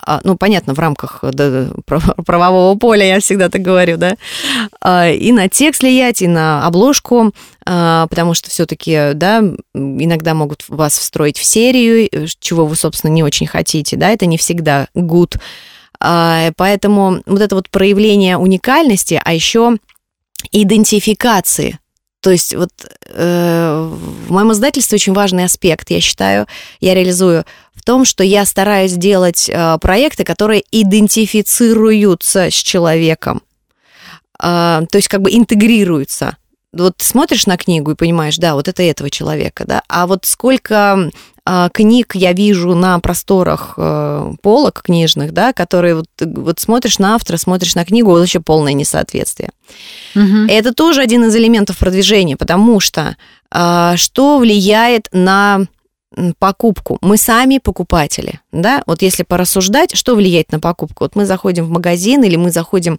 а, 0.00 0.20
ну, 0.22 0.36
понятно, 0.36 0.74
в 0.74 0.78
рамках 0.78 1.24
правового 2.26 2.78
поля, 2.78 3.06
я 3.06 3.20
всегда 3.20 3.48
так 3.48 3.62
говорю, 3.62 3.96
да, 3.96 4.14
а, 4.80 5.10
и 5.10 5.32
на 5.32 5.48
текст 5.48 5.82
влиять, 5.82 6.22
и 6.22 6.28
на 6.28 6.64
обложку, 6.66 7.32
а, 7.66 8.06
потому 8.06 8.34
что 8.34 8.48
все-таки, 8.48 9.10
да, 9.14 9.42
иногда 9.74 10.34
могут 10.34 10.64
вас 10.68 10.96
встроить 10.98 11.36
в 11.36 11.44
серию, 11.44 12.08
чего 12.38 12.64
вы, 12.64 12.76
собственно, 12.76 13.10
не 13.10 13.24
очень 13.24 13.46
хотите, 13.46 13.96
да, 13.96 14.10
это 14.10 14.26
не 14.26 14.38
всегда 14.38 14.88
good, 14.94 15.38
поэтому 16.00 17.22
вот 17.26 17.42
это 17.42 17.56
вот 17.56 17.68
проявление 17.70 18.36
уникальности, 18.36 19.20
а 19.22 19.34
еще 19.34 19.78
идентификации 20.52 21.80
то 22.20 22.30
есть 22.30 22.54
вот 22.54 22.70
э, 23.06 23.90
в 24.26 24.30
моем 24.30 24.52
издательстве 24.52 24.96
очень 24.96 25.12
важный 25.12 25.44
аспект, 25.44 25.90
я 25.90 26.00
считаю, 26.00 26.46
я 26.80 26.94
реализую 26.94 27.44
в 27.74 27.82
том, 27.82 28.04
что 28.04 28.24
я 28.24 28.44
стараюсь 28.44 28.92
делать 28.92 29.48
э, 29.48 29.78
проекты, 29.80 30.24
которые 30.24 30.64
идентифицируются 30.72 32.50
с 32.50 32.54
человеком, 32.54 33.42
э, 34.42 34.82
то 34.90 34.96
есть 34.96 35.08
как 35.08 35.22
бы 35.22 35.30
интегрируются. 35.30 36.36
Вот 36.72 36.94
смотришь 36.98 37.46
на 37.46 37.56
книгу 37.56 37.92
и 37.92 37.96
понимаешь, 37.96 38.36
да, 38.36 38.54
вот 38.54 38.68
это 38.68 38.82
этого 38.82 39.10
человека, 39.10 39.64
да, 39.66 39.82
а 39.88 40.06
вот 40.06 40.26
сколько 40.26 41.10
книг 41.72 42.14
я 42.14 42.32
вижу 42.32 42.74
на 42.74 42.98
просторах 42.98 43.74
э, 43.76 44.32
полок 44.42 44.82
книжных, 44.82 45.32
да, 45.32 45.52
которые 45.52 45.96
вот, 45.96 46.06
вот 46.20 46.60
смотришь 46.60 46.98
на 46.98 47.14
автора, 47.14 47.36
смотришь 47.36 47.74
на 47.74 47.84
книгу, 47.84 48.10
вот 48.10 48.22
еще 48.22 48.40
полное 48.40 48.72
несоответствие. 48.72 49.50
Угу. 50.14 50.46
Это 50.48 50.74
тоже 50.74 51.00
один 51.00 51.24
из 51.24 51.36
элементов 51.36 51.78
продвижения, 51.78 52.36
потому 52.36 52.80
что 52.80 53.16
а, 53.50 53.96
что 53.96 54.38
влияет 54.38 55.08
на 55.12 55.66
покупку. 56.38 56.98
Мы 57.00 57.16
сами 57.16 57.58
покупатели, 57.58 58.40
да, 58.50 58.82
вот 58.86 59.02
если 59.02 59.22
порассуждать, 59.22 59.96
что 59.96 60.14
влияет 60.14 60.52
на 60.52 60.60
покупку. 60.60 61.04
Вот 61.04 61.16
мы 61.16 61.26
заходим 61.26 61.64
в 61.64 61.70
магазин 61.70 62.22
или 62.24 62.36
мы 62.36 62.50
заходим 62.50 62.98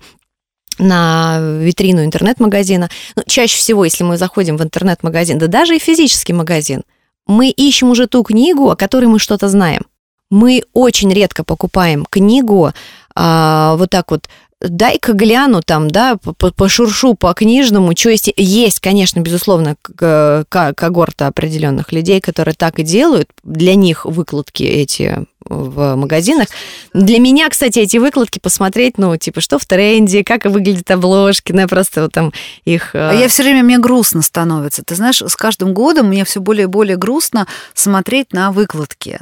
на 0.77 1.39
витрину 1.39 2.05
интернет-магазина. 2.05 2.89
Ну, 3.15 3.23
чаще 3.27 3.57
всего, 3.57 3.83
если 3.83 4.03
мы 4.03 4.17
заходим 4.17 4.57
в 4.57 4.63
интернет-магазин, 4.63 5.37
да 5.37 5.47
даже 5.47 5.75
и 5.75 5.79
физический 5.79 6.33
магазин, 6.33 6.83
мы 7.29 7.49
ищем 7.49 7.91
уже 7.91 8.07
ту 8.07 8.23
книгу, 8.23 8.69
о 8.69 8.75
которой 8.75 9.05
мы 9.05 9.19
что-то 9.19 9.47
знаем. 9.47 9.83
Мы 10.31 10.63
очень 10.73 11.13
редко 11.13 11.43
покупаем 11.43 12.05
книгу 12.09 12.71
а, 13.15 13.75
вот 13.77 13.91
так 13.91 14.11
вот 14.11 14.27
дай-ка 14.61 15.13
гляну 15.13 15.61
там, 15.61 15.89
да, 15.89 16.17
пошуршу 16.55 17.13
по 17.13 17.33
книжному, 17.33 17.95
что 17.95 18.09
есть. 18.09 18.33
Есть, 18.35 18.79
конечно, 18.79 19.19
безусловно, 19.19 19.75
когорта 19.85 21.27
определенных 21.27 21.91
людей, 21.91 22.19
которые 22.19 22.55
так 22.55 22.79
и 22.79 22.83
делают. 22.83 23.29
Для 23.43 23.75
них 23.75 24.05
выкладки 24.05 24.63
эти 24.63 25.25
в 25.49 25.95
магазинах. 25.95 26.47
Для 26.93 27.19
меня, 27.19 27.49
кстати, 27.49 27.79
эти 27.79 27.97
выкладки 27.97 28.39
посмотреть, 28.39 28.97
ну, 28.97 29.17
типа, 29.17 29.41
что 29.41 29.59
в 29.59 29.65
тренде, 29.65 30.23
как 30.23 30.45
выглядят 30.45 30.89
обложки, 30.91 31.51
ну, 31.51 31.67
просто 31.67 32.03
вот 32.03 32.13
там 32.13 32.31
их... 32.65 32.91
А 32.93 33.11
я 33.13 33.27
все 33.27 33.43
время, 33.43 33.63
мне 33.63 33.79
грустно 33.79 34.21
становится. 34.21 34.83
Ты 34.83 34.95
знаешь, 34.95 35.21
с 35.21 35.35
каждым 35.35 35.73
годом 35.73 36.07
мне 36.07 36.23
все 36.23 36.39
более 36.39 36.63
и 36.63 36.67
более 36.67 36.97
грустно 36.97 37.47
смотреть 37.73 38.31
на 38.33 38.51
выкладки. 38.51 39.19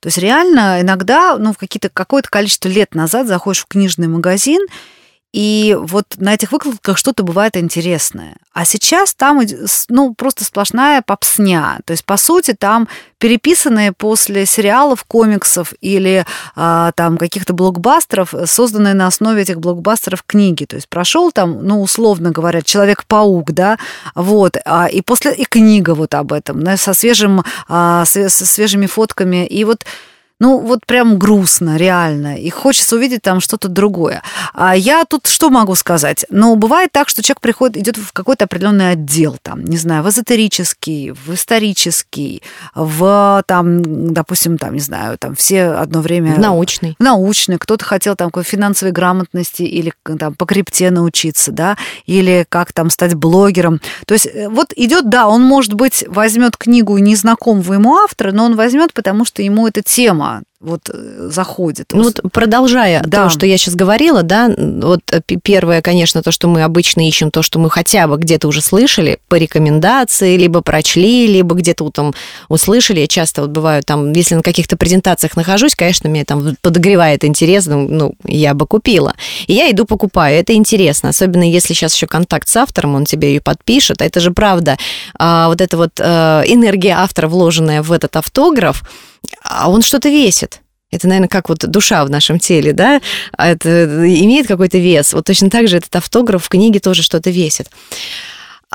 То 0.00 0.08
есть 0.08 0.18
реально 0.18 0.80
иногда, 0.80 1.36
ну, 1.38 1.52
в 1.52 1.58
какие-то, 1.58 1.88
какое-то 1.88 2.28
количество 2.28 2.68
лет 2.68 2.94
назад 2.94 3.26
заходишь 3.26 3.62
в 3.62 3.66
книжный 3.66 4.08
магазин, 4.08 4.60
и 5.32 5.76
вот 5.78 6.06
на 6.16 6.34
этих 6.34 6.52
выкладках 6.52 6.96
что-то 6.96 7.22
бывает 7.22 7.56
интересное. 7.56 8.36
А 8.54 8.64
сейчас 8.64 9.14
там 9.14 9.42
ну, 9.88 10.14
просто 10.14 10.44
сплошная 10.44 11.02
попсня. 11.02 11.80
То 11.84 11.92
есть, 11.92 12.04
по 12.04 12.16
сути, 12.16 12.54
там 12.58 12.88
переписанные 13.18 13.92
после 13.92 14.46
сериалов, 14.46 15.04
комиксов 15.04 15.74
или 15.80 16.24
а, 16.56 16.92
там 16.92 17.18
каких-то 17.18 17.52
блокбастеров, 17.52 18.32
созданные 18.46 18.94
на 18.94 19.06
основе 19.06 19.42
этих 19.42 19.60
блокбастеров 19.60 20.22
книги. 20.26 20.64
То 20.64 20.76
есть 20.76 20.88
прошел 20.88 21.30
там, 21.30 21.62
ну, 21.64 21.82
условно 21.82 22.30
говоря, 22.30 22.62
Человек-паук, 22.62 23.52
да, 23.52 23.78
вот, 24.14 24.56
а, 24.64 24.86
и 24.86 25.02
после 25.02 25.34
и 25.34 25.44
книга 25.44 25.94
вот 25.94 26.14
об 26.14 26.32
этом, 26.32 26.62
да, 26.62 26.78
со 26.78 26.94
свежим, 26.94 27.44
а, 27.68 28.06
со 28.06 28.28
свежими 28.30 28.86
фотками. 28.86 29.46
И 29.46 29.64
вот 29.64 29.84
ну, 30.40 30.60
вот 30.60 30.86
прям 30.86 31.18
грустно, 31.18 31.76
реально. 31.76 32.36
И 32.36 32.48
хочется 32.48 32.94
увидеть 32.94 33.22
там 33.22 33.40
что-то 33.40 33.66
другое. 33.66 34.22
А 34.54 34.76
я 34.76 35.04
тут 35.04 35.26
что 35.26 35.50
могу 35.50 35.74
сказать? 35.74 36.24
Ну, 36.30 36.54
бывает 36.54 36.92
так, 36.92 37.08
что 37.08 37.22
человек 37.22 37.40
приходит, 37.40 37.76
идет 37.76 37.96
в 37.96 38.12
какой-то 38.12 38.44
определенный 38.44 38.92
отдел, 38.92 39.36
там, 39.42 39.64
не 39.64 39.76
знаю, 39.76 40.04
в 40.04 40.08
эзотерический, 40.08 41.10
в 41.10 41.34
исторический, 41.34 42.42
в, 42.74 43.42
там, 43.46 44.12
допустим, 44.12 44.58
там, 44.58 44.74
не 44.74 44.80
знаю, 44.80 45.18
там 45.18 45.34
все 45.34 45.70
одно 45.70 46.00
время... 46.00 46.36
В 46.36 46.38
научный. 46.38 46.94
В 46.98 47.02
научный. 47.02 47.58
Кто-то 47.58 47.84
хотел 47.84 48.14
там 48.14 48.28
какой 48.28 48.44
финансовой 48.44 48.92
грамотности 48.92 49.62
или 49.62 49.92
там 50.18 50.34
по 50.34 50.46
крипте 50.46 50.90
научиться, 50.90 51.50
да, 51.50 51.76
или 52.06 52.46
как 52.48 52.72
там 52.72 52.90
стать 52.90 53.14
блогером. 53.14 53.80
То 54.06 54.14
есть 54.14 54.26
э, 54.26 54.48
вот 54.48 54.72
идет, 54.76 55.08
да, 55.08 55.26
он, 55.26 55.42
может 55.42 55.74
быть, 55.74 56.04
возьмет 56.06 56.56
книгу 56.56 56.96
незнакомого 56.98 57.74
ему 57.74 57.96
автора, 57.96 58.30
но 58.30 58.44
он 58.44 58.54
возьмет, 58.54 58.92
потому 58.92 59.24
что 59.24 59.42
ему 59.42 59.66
эта 59.66 59.82
тема 59.82 60.27
вот 60.60 60.90
э, 60.92 61.28
заходит. 61.30 61.92
Ну 61.92 62.02
вот 62.02 62.20
продолжая 62.32 63.02
да. 63.04 63.24
то, 63.24 63.30
что 63.30 63.46
я 63.46 63.56
сейчас 63.58 63.76
говорила, 63.76 64.24
да, 64.24 64.52
вот 64.56 65.00
э, 65.12 65.20
первое, 65.40 65.82
конечно, 65.82 66.20
то, 66.22 66.32
что 66.32 66.48
мы 66.48 66.64
обычно 66.64 67.06
ищем, 67.06 67.30
то, 67.30 67.42
что 67.42 67.60
мы 67.60 67.70
хотя 67.70 68.08
бы 68.08 68.16
где-то 68.16 68.48
уже 68.48 68.60
слышали 68.60 69.20
по 69.28 69.36
рекомендации, 69.36 70.36
либо 70.36 70.60
прочли, 70.60 71.28
либо 71.28 71.54
где-то 71.54 71.84
вот 71.84 71.92
там 71.92 72.12
услышали. 72.48 73.00
Я 73.00 73.06
часто 73.06 73.42
вот 73.42 73.50
бываю 73.50 73.84
там, 73.84 74.12
если 74.12 74.34
на 74.34 74.42
каких-то 74.42 74.76
презентациях 74.76 75.36
нахожусь, 75.36 75.76
конечно, 75.76 76.10
мне 76.10 76.24
там 76.24 76.56
подогревает 76.60 77.24
интерес, 77.24 77.66
ну, 77.66 77.86
ну, 77.86 78.14
я 78.24 78.54
бы 78.54 78.66
купила. 78.66 79.14
И 79.46 79.52
я 79.52 79.70
иду 79.70 79.84
покупаю, 79.84 80.40
это 80.40 80.54
интересно, 80.54 81.10
особенно 81.10 81.48
если 81.48 81.72
сейчас 81.72 81.94
еще 81.94 82.08
контакт 82.08 82.48
с 82.48 82.56
автором, 82.56 82.96
он 82.96 83.04
тебе 83.04 83.34
ее 83.34 83.40
подпишет, 83.40 84.02
а 84.02 84.04
это 84.04 84.18
же 84.18 84.32
правда. 84.32 84.76
А 85.16 85.46
вот 85.46 85.60
эта 85.60 85.76
вот 85.76 86.00
э, 86.00 86.42
энергия 86.46 86.96
автора, 86.96 87.28
вложенная 87.28 87.82
в 87.82 87.92
этот 87.92 88.16
автограф, 88.16 88.82
а 89.42 89.70
он 89.70 89.82
что-то 89.82 90.08
весит. 90.08 90.60
Это, 90.90 91.06
наверное, 91.06 91.28
как 91.28 91.48
вот 91.48 91.58
душа 91.58 92.04
в 92.04 92.10
нашем 92.10 92.38
теле, 92.38 92.72
да, 92.72 93.00
а 93.36 93.48
это 93.48 93.84
имеет 93.84 94.46
какой-то 94.46 94.78
вес. 94.78 95.12
Вот 95.12 95.26
точно 95.26 95.50
так 95.50 95.68
же 95.68 95.76
этот 95.76 95.94
автограф 95.96 96.44
в 96.44 96.48
книге 96.48 96.80
тоже 96.80 97.02
что-то 97.02 97.30
весит. 97.30 97.68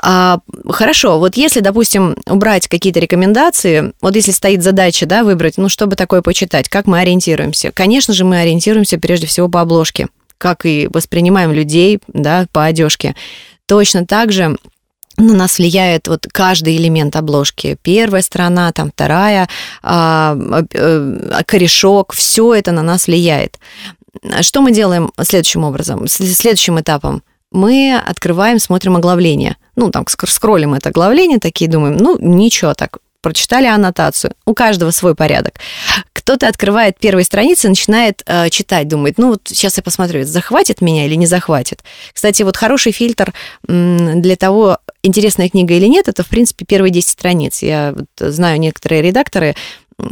А, 0.00 0.38
хорошо, 0.68 1.18
вот 1.18 1.36
если, 1.36 1.60
допустим, 1.60 2.16
убрать 2.26 2.68
какие-то 2.68 3.00
рекомендации, 3.00 3.92
вот 4.00 4.14
если 4.14 4.32
стоит 4.32 4.62
задача, 4.62 5.06
да, 5.06 5.24
выбрать, 5.24 5.56
ну, 5.56 5.68
чтобы 5.68 5.96
такое 5.96 6.22
почитать, 6.22 6.68
как 6.68 6.86
мы 6.86 7.00
ориентируемся? 7.00 7.72
Конечно 7.72 8.12
же, 8.14 8.24
мы 8.24 8.40
ориентируемся 8.40 8.98
прежде 8.98 9.26
всего 9.26 9.48
по 9.48 9.60
обложке, 9.60 10.08
как 10.38 10.66
и 10.66 10.88
воспринимаем 10.92 11.52
людей, 11.52 12.00
да, 12.08 12.46
по 12.52 12.64
одежке. 12.64 13.16
Точно 13.66 14.04
так 14.06 14.30
же 14.30 14.56
на 15.16 15.34
нас 15.34 15.58
влияет 15.58 16.08
вот 16.08 16.26
каждый 16.30 16.76
элемент 16.76 17.16
обложки. 17.16 17.76
Первая 17.82 18.22
сторона, 18.22 18.72
там 18.72 18.90
вторая, 18.90 19.48
а, 19.82 20.36
а, 20.36 21.42
корешок, 21.44 22.12
все 22.12 22.54
это 22.54 22.72
на 22.72 22.82
нас 22.82 23.06
влияет. 23.06 23.58
Что 24.40 24.60
мы 24.60 24.72
делаем 24.72 25.12
следующим 25.22 25.64
образом, 25.64 26.06
следующим 26.08 26.80
этапом? 26.80 27.22
Мы 27.50 27.96
открываем, 27.96 28.58
смотрим 28.58 28.96
оглавление. 28.96 29.56
Ну, 29.76 29.90
там, 29.90 30.04
скроллим 30.08 30.74
это 30.74 30.88
оглавление, 30.88 31.38
такие 31.38 31.70
думаем, 31.70 31.96
ну, 31.96 32.16
ничего 32.18 32.74
так, 32.74 32.98
прочитали 33.24 33.66
аннотацию. 33.66 34.34
У 34.44 34.54
каждого 34.54 34.90
свой 34.90 35.14
порядок. 35.14 35.54
Кто-то 36.12 36.46
открывает 36.46 36.98
первые 36.98 37.24
страницы, 37.24 37.68
начинает 37.68 38.22
э, 38.26 38.50
читать, 38.50 38.86
думает, 38.86 39.18
ну 39.18 39.28
вот 39.28 39.40
сейчас 39.46 39.78
я 39.78 39.82
посмотрю, 39.82 40.24
захватит 40.24 40.82
меня 40.82 41.06
или 41.06 41.14
не 41.14 41.26
захватит. 41.26 41.82
Кстати, 42.12 42.42
вот 42.42 42.56
хороший 42.56 42.92
фильтр 42.92 43.32
для 43.66 44.36
того, 44.36 44.78
интересная 45.04 45.48
книга 45.48 45.74
или 45.74 45.86
нет, 45.86 46.08
это, 46.08 46.22
в 46.22 46.28
принципе, 46.28 46.64
первые 46.64 46.90
10 46.90 47.08
страниц. 47.08 47.62
Я 47.62 47.94
вот 47.96 48.32
знаю 48.32 48.58
некоторые 48.58 49.02
редакторы, 49.02 49.54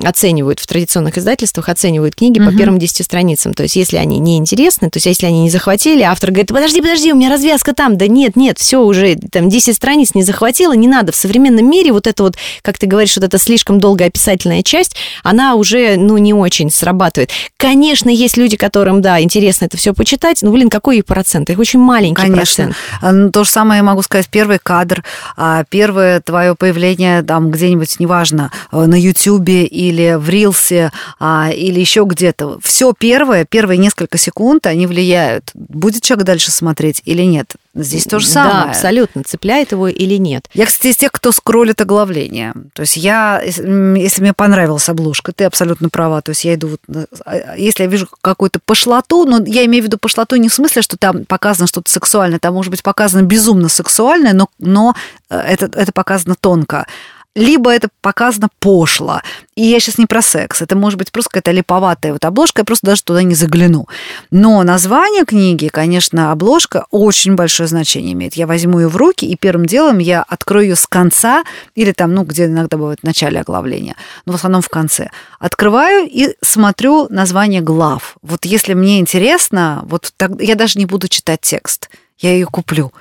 оценивают 0.03 0.61
в 0.61 0.67
традиционных 0.67 1.19
издательствах, 1.19 1.69
оценивают 1.69 2.15
книги 2.15 2.41
угу. 2.41 2.51
по 2.51 2.57
первым 2.57 2.79
10 2.79 3.05
страницам. 3.05 3.55
То 3.55 3.65
есть, 3.65 3.77
если 3.77 3.97
они 3.97 4.19
не 4.19 4.37
интересны, 4.37 4.91
то 4.91 4.99
есть, 4.99 5.07
если 5.07 5.27
они 5.27 5.43
не 5.43 5.51
захватили, 5.51 6.03
автор 6.03 6.31
говорит, 6.31 6.49
подожди, 6.49 6.81
подожди, 6.81 7.13
у 7.13 7.17
меня 7.17 7.31
развязка 7.31 7.75
там. 7.75 7.97
Да 7.97 8.07
нет, 8.07 8.37
нет, 8.37 8.59
все 8.59 8.81
уже, 8.81 9.17
там 9.17 9.49
10 9.49 9.75
страниц 9.75 10.15
не 10.15 10.23
захватило, 10.23 10.73
не 10.73 10.89
надо. 10.89 11.13
В 11.13 11.17
современном 11.17 11.69
мире 11.69 11.93
вот 11.93 12.07
это 12.07 12.23
вот, 12.23 12.37
как 12.63 12.79
ты 12.79 12.87
говоришь, 12.87 13.17
вот 13.17 13.25
эта 13.25 13.39
слишком 13.39 13.81
долгая 13.81 14.09
описательная 14.09 14.63
часть, 14.63 14.97
она 15.23 15.55
уже, 15.55 15.97
ну, 15.97 16.19
не 16.19 16.35
очень 16.35 16.71
срабатывает. 16.71 17.31
Конечно, 17.57 18.09
есть 18.09 18.37
люди, 18.37 18.57
которым, 18.57 19.03
да, 19.03 19.21
интересно 19.21 19.67
это 19.67 19.77
все 19.77 19.95
почитать, 19.95 20.43
но, 20.43 20.51
блин, 20.51 20.71
какой 20.71 20.99
их 20.99 21.07
процент? 21.07 21.51
Их 21.51 21.59
очень 21.59 21.81
маленький 21.81 22.23
Конечно. 22.23 22.37
процент. 22.37 22.77
А, 23.01 23.29
то 23.31 23.45
же 23.45 23.51
самое 23.51 23.79
я 23.79 23.83
могу 23.83 24.03
сказать, 24.03 24.29
первый 24.29 24.59
кадр, 24.59 25.05
а, 25.37 25.65
первое 25.69 26.21
твое 26.21 26.55
появление 26.55 27.23
там 27.23 27.51
где-нибудь, 27.51 27.99
неважно, 27.99 28.51
э, 28.71 28.87
на 28.87 28.99
Ютьюбе 29.01 29.67
или 29.73 30.17
в 30.19 30.29
Рилсе, 30.29 30.93
а, 31.19 31.51
или 31.51 31.81
еще 31.81 32.05
где-то. 32.05 32.59
Все 32.63 32.93
первое, 32.97 33.47
первые 33.47 33.79
несколько 33.79 34.19
секунд, 34.19 34.67
они 34.67 34.87
влияют. 34.87 35.51
Будет 35.55 36.03
человек 36.03 36.27
дальше 36.27 36.51
смотреть 36.51 37.01
или 37.07 37.23
нет. 37.23 37.55
Здесь 37.75 38.05
то 38.05 38.19
же 38.19 38.27
самое. 38.27 38.65
Да, 38.65 38.71
абсолютно. 38.71 39.23
Цепляет 39.25 39.73
его 39.73 39.89
или 39.89 40.17
нет. 40.17 40.47
Я, 40.53 40.67
кстати, 40.67 40.89
из 40.89 40.97
тех, 40.99 41.11
кто 41.11 41.33
скроллит 41.33 41.81
оглавление. 41.81 42.53
То 42.75 42.83
есть 42.83 42.99
я, 42.99 43.41
если 43.43 44.21
мне 44.21 44.35
понравилась 44.35 44.91
обложка, 44.91 45.33
ты 45.33 45.45
абсолютно 45.45 45.89
права. 45.89 46.21
То 46.21 46.33
есть 46.33 46.45
я 46.45 46.55
иду 46.55 46.69
вот... 46.69 46.81
А, 47.25 47.57
если 47.57 47.85
я 47.85 47.89
вижу 47.89 48.09
какую-то 48.21 48.61
пошлоту, 48.65 49.25
но 49.25 49.43
я 49.47 49.65
имею 49.65 49.85
в 49.85 49.87
виду 49.87 49.97
пошлоту 49.97 50.37
не 50.37 50.51
в 50.51 50.55
смысле, 50.55 50.83
что 50.83 50.99
там 50.99 51.25
показано 51.25 51.67
что-то 51.67 51.91
сексуальное, 51.91 52.39
там 52.39 52.53
может 52.53 52.71
быть 52.71 52.83
показано 52.83 53.23
безумно 53.23 53.71
сексуальное, 53.71 54.35
но, 54.35 54.49
но 54.59 54.95
э, 55.31 55.39
это, 55.39 55.71
это 55.75 55.93
показано 55.93 56.35
тонко 56.39 56.87
либо 57.35 57.73
это 57.73 57.89
показано 58.01 58.49
пошло. 58.59 59.21
И 59.55 59.63
я 59.63 59.81
сейчас 59.81 59.99
не 59.99 60.07
про 60.07 60.23
секс. 60.23 60.61
Это 60.61 60.77
может 60.77 60.99
быть 60.99 61.13
просто 61.13 61.31
какая-то 61.31 61.51
липоватая 61.51 62.13
вот 62.13 62.25
обложка, 62.25 62.61
я 62.61 62.65
просто 62.65 62.87
даже 62.87 63.03
туда 63.03 63.23
не 63.23 63.35
загляну. 63.35 63.89
Но 64.31 64.63
название 64.63 65.25
книги, 65.25 65.69
конечно, 65.69 66.33
обложка 66.33 66.87
очень 66.91 67.35
большое 67.35 67.69
значение 67.69 68.13
имеет. 68.13 68.35
Я 68.35 68.47
возьму 68.47 68.81
ее 68.81 68.89
в 68.89 68.97
руки, 68.97 69.25
и 69.25 69.37
первым 69.37 69.67
делом 69.67 69.99
я 69.99 70.23
открою 70.23 70.69
ее 70.69 70.77
с 70.77 70.87
конца, 70.87 71.45
или 71.75 71.93
там, 71.93 72.15
ну, 72.15 72.25
где 72.25 72.47
иногда 72.47 72.77
бывает 72.77 73.01
в 73.01 73.05
начале 73.05 73.41
оглавления, 73.41 73.97
но 74.27 74.33
в 74.33 74.37
основном 74.37 74.63
в 74.63 74.69
конце. 74.69 75.11
Открываю 75.39 76.09
и 76.11 76.35
смотрю 76.43 77.09
название 77.09 77.61
глав. 77.61 78.17
Вот 78.23 78.45
если 78.45 78.75
мне 78.75 79.01
интересно, 79.01 79.83
вот 79.85 80.13
так, 80.17 80.33
я 80.41 80.55
даже 80.55 80.79
не 80.79 80.87
буду 80.87 81.09
читать 81.09 81.41
текст. 81.41 81.89
Я 82.19 82.33
ее 82.33 82.47
куплю. 82.47 82.93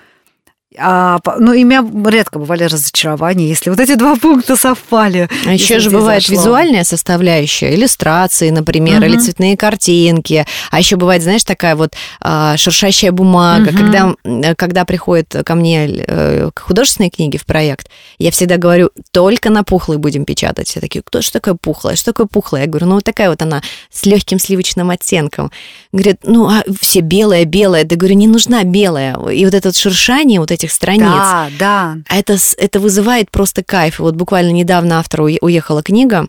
А, 0.77 1.19
ну, 1.37 1.51
и 1.51 1.65
у 1.65 1.67
меня 1.67 1.85
редко 2.09 2.39
бывали 2.39 2.63
разочарования, 2.63 3.47
если 3.47 3.69
вот 3.69 3.79
эти 3.79 3.95
два 3.95 4.15
пункта 4.15 4.55
совпали. 4.55 5.27
А 5.45 5.53
еще 5.53 5.79
же 5.79 5.89
бывает 5.89 6.23
зашло. 6.23 6.35
визуальная 6.41 6.83
составляющая, 6.85 7.75
иллюстрации, 7.75 8.51
например, 8.51 8.99
угу. 8.99 9.05
или 9.05 9.17
цветные 9.17 9.57
картинки. 9.57 10.45
А 10.69 10.79
еще 10.79 10.95
бывает, 10.95 11.23
знаешь, 11.23 11.43
такая 11.43 11.75
вот 11.75 11.93
а, 12.21 12.55
шуршащая 12.55 13.11
бумага. 13.11 13.69
Угу. 13.69 13.77
Когда, 13.77 14.15
когда 14.55 14.85
приходят 14.85 15.35
ко 15.45 15.55
мне 15.55 16.05
э, 16.07 16.49
художественные 16.55 17.09
книги 17.09 17.35
в 17.35 17.45
проект, 17.45 17.89
я 18.17 18.31
всегда 18.31 18.55
говорю, 18.55 18.91
только 19.11 19.49
на 19.49 19.63
пухлый 19.63 19.97
будем 19.97 20.23
печатать. 20.23 20.69
Все 20.69 20.79
такие, 20.79 21.01
кто 21.01 21.21
что 21.21 21.33
такое 21.33 21.55
пухлое? 21.55 21.97
Что 21.97 22.13
такое 22.13 22.27
пухлое? 22.27 22.61
Я 22.61 22.67
говорю, 22.67 22.87
ну, 22.87 22.95
вот 22.95 23.03
такая 23.03 23.29
вот 23.29 23.41
она 23.41 23.61
с 23.91 24.05
легким 24.05 24.39
сливочным 24.39 24.89
оттенком. 24.89 25.51
Говорят, 25.91 26.19
ну, 26.23 26.47
а 26.47 26.63
все 26.79 27.01
белое, 27.01 27.43
белое. 27.43 27.83
Да 27.83 27.97
говорю, 27.97 28.15
не 28.15 28.27
нужна 28.27 28.63
белая. 28.63 29.17
И 29.29 29.43
вот 29.43 29.53
это 29.53 29.67
вот 29.67 29.75
шуршание, 29.75 30.39
вот 30.39 30.51
эти 30.51 30.60
этих 30.61 30.71
страниц. 30.71 31.01
Да, 31.01 31.49
да. 31.59 31.97
Это, 32.09 32.37
это 32.57 32.79
вызывает 32.79 33.31
просто 33.31 33.63
кайф. 33.63 33.99
Вот 33.99 34.15
буквально 34.15 34.51
недавно 34.51 34.99
автору 34.99 35.25
уехала 35.41 35.81
книга, 35.81 36.27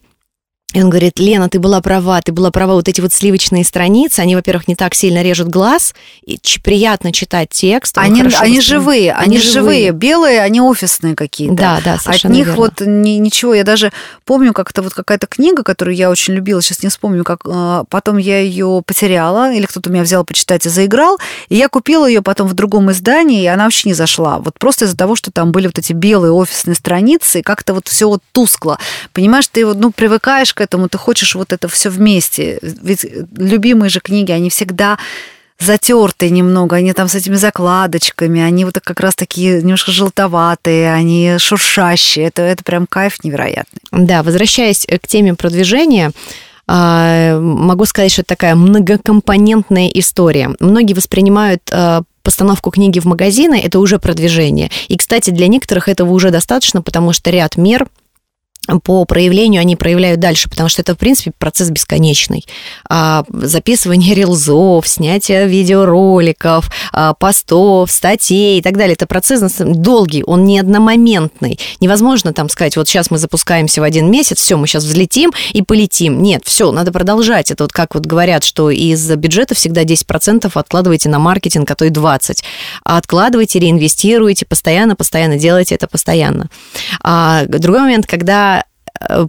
и 0.72 0.82
он 0.82 0.88
говорит, 0.88 1.18
Лена, 1.18 1.48
ты 1.48 1.58
была 1.58 1.80
права, 1.80 2.20
ты 2.22 2.32
была 2.32 2.50
права, 2.50 2.74
вот 2.74 2.88
эти 2.88 3.00
вот 3.00 3.12
сливочные 3.12 3.64
страницы, 3.64 4.20
они, 4.20 4.34
во-первых, 4.34 4.68
не 4.68 4.74
так 4.74 4.94
сильно 4.94 5.22
режут 5.22 5.48
глаз, 5.48 5.94
и 6.24 6.38
приятно 6.62 7.12
читать 7.12 7.50
текст. 7.50 7.98
Они, 7.98 8.22
они 8.22 8.60
живые, 8.60 9.12
они, 9.12 9.36
они 9.36 9.38
живые. 9.38 9.90
белые, 9.90 10.40
они 10.40 10.60
офисные 10.62 11.14
какие-то. 11.14 11.54
Да, 11.54 11.80
да, 11.84 11.98
совершенно 11.98 12.32
От 12.32 12.38
них 12.38 12.46
верно. 12.46 12.62
вот 12.62 12.80
ни, 12.80 13.10
ничего, 13.18 13.52
я 13.54 13.64
даже 13.64 13.92
помню 14.24 14.54
как-то 14.54 14.80
вот 14.80 14.94
какая-то 14.94 15.26
книга, 15.26 15.62
которую 15.62 15.94
я 15.94 16.10
очень 16.10 16.32
любила, 16.34 16.62
сейчас 16.62 16.82
не 16.82 16.88
вспомню, 16.88 17.22
как 17.22 17.40
а, 17.44 17.84
потом 17.90 18.16
я 18.16 18.40
ее 18.40 18.82
потеряла, 18.86 19.52
или 19.52 19.66
кто-то 19.66 19.90
меня 19.90 20.02
взял 20.02 20.24
почитать 20.24 20.64
и 20.64 20.70
заиграл, 20.70 21.18
и 21.50 21.56
я 21.56 21.68
купила 21.68 22.06
ее 22.06 22.22
потом 22.22 22.48
в 22.48 22.54
другом 22.54 22.90
издании, 22.90 23.42
и 23.42 23.46
она 23.46 23.64
вообще 23.64 23.90
не 23.90 23.94
зашла, 23.94 24.38
вот 24.38 24.58
просто 24.58 24.86
из-за 24.86 24.96
того, 24.96 25.16
что 25.16 25.30
там 25.30 25.52
были 25.52 25.66
вот 25.66 25.78
эти 25.78 25.92
белые 25.92 26.32
офисные 26.32 26.76
страницы, 26.76 27.40
и 27.40 27.42
как-то 27.42 27.74
вот 27.74 27.88
все 27.88 28.08
вот 28.08 28.22
тускло. 28.32 28.78
Понимаешь, 29.12 29.48
ты 29.48 29.66
вот, 29.66 29.76
ну, 29.76 29.90
привыкаешь 29.90 30.54
к 30.54 30.61
этому, 30.62 30.88
ты 30.88 30.96
хочешь 30.96 31.34
вот 31.34 31.52
это 31.52 31.68
все 31.68 31.90
вместе. 31.90 32.58
Ведь 32.62 33.04
любимые 33.36 33.90
же 33.90 34.00
книги, 34.00 34.32
они 34.32 34.48
всегда 34.48 34.98
затертые 35.62 36.30
немного, 36.30 36.76
они 36.76 36.92
там 36.92 37.08
с 37.08 37.14
этими 37.14 37.36
закладочками, 37.36 38.40
они 38.40 38.64
вот 38.64 38.78
как 38.80 39.00
раз 39.00 39.14
такие 39.14 39.62
немножко 39.62 39.92
желтоватые, 39.92 40.92
они 40.92 41.36
шуршащие. 41.38 42.26
Это, 42.26 42.42
это 42.42 42.64
прям 42.64 42.86
кайф 42.86 43.22
невероятный. 43.24 43.80
Да, 43.92 44.22
возвращаясь 44.22 44.86
к 44.86 45.06
теме 45.06 45.34
продвижения, 45.34 46.12
а, 46.66 47.38
могу 47.38 47.84
сказать, 47.84 48.12
что 48.12 48.22
это 48.22 48.28
такая 48.28 48.54
многокомпонентная 48.54 49.88
история. 49.88 50.50
Многие 50.60 50.94
воспринимают 50.94 51.62
а, 51.70 52.02
постановку 52.22 52.70
книги 52.70 53.00
в 53.00 53.04
магазины, 53.04 53.60
это 53.62 53.78
уже 53.78 53.98
продвижение. 53.98 54.70
И, 54.88 54.96
кстати, 54.96 55.30
для 55.30 55.48
некоторых 55.48 55.88
этого 55.88 56.10
уже 56.12 56.30
достаточно, 56.30 56.82
потому 56.82 57.12
что 57.12 57.30
ряд 57.30 57.56
мер– 57.56 57.86
по 58.84 59.04
проявлению 59.04 59.60
они 59.60 59.74
проявляют 59.74 60.20
дальше, 60.20 60.48
потому 60.48 60.68
что 60.68 60.82
это, 60.82 60.94
в 60.94 60.98
принципе, 60.98 61.32
процесс 61.36 61.70
бесконечный. 61.70 62.46
А, 62.88 63.24
записывание 63.28 64.14
рилзов, 64.14 64.86
снятие 64.86 65.48
видеороликов, 65.48 66.70
а, 66.92 67.14
постов, 67.14 67.90
статей 67.90 68.60
и 68.60 68.62
так 68.62 68.76
далее. 68.76 68.94
Это 68.94 69.06
процесс 69.06 69.42
долгий, 69.58 70.22
он 70.24 70.44
не 70.44 70.60
одномоментный. 70.60 71.58
Невозможно 71.80 72.32
там 72.32 72.48
сказать, 72.48 72.76
вот 72.76 72.86
сейчас 72.86 73.10
мы 73.10 73.18
запускаемся 73.18 73.80
в 73.80 73.84
один 73.84 74.10
месяц, 74.10 74.38
все, 74.38 74.56
мы 74.56 74.68
сейчас 74.68 74.84
взлетим 74.84 75.32
и 75.52 75.62
полетим. 75.62 76.22
Нет, 76.22 76.42
все, 76.44 76.70
надо 76.70 76.92
продолжать. 76.92 77.50
Это 77.50 77.64
вот 77.64 77.72
как 77.72 77.94
вот 77.94 78.06
говорят, 78.06 78.44
что 78.44 78.70
из 78.70 79.10
бюджета 79.10 79.56
всегда 79.56 79.82
10% 79.82 80.50
откладывайте 80.54 81.08
на 81.08 81.18
маркетинг, 81.18 81.68
а 81.70 81.74
то 81.74 81.84
и 81.84 81.90
20%. 81.90 82.42
А 82.84 82.98
откладывайте, 82.98 83.58
реинвестируйте, 83.58 84.46
постоянно, 84.46 84.94
постоянно 84.94 85.36
делайте 85.36 85.74
это 85.74 85.88
постоянно. 85.88 86.48
Другой 87.02 87.80
момент, 87.80 88.06
когда 88.06 88.61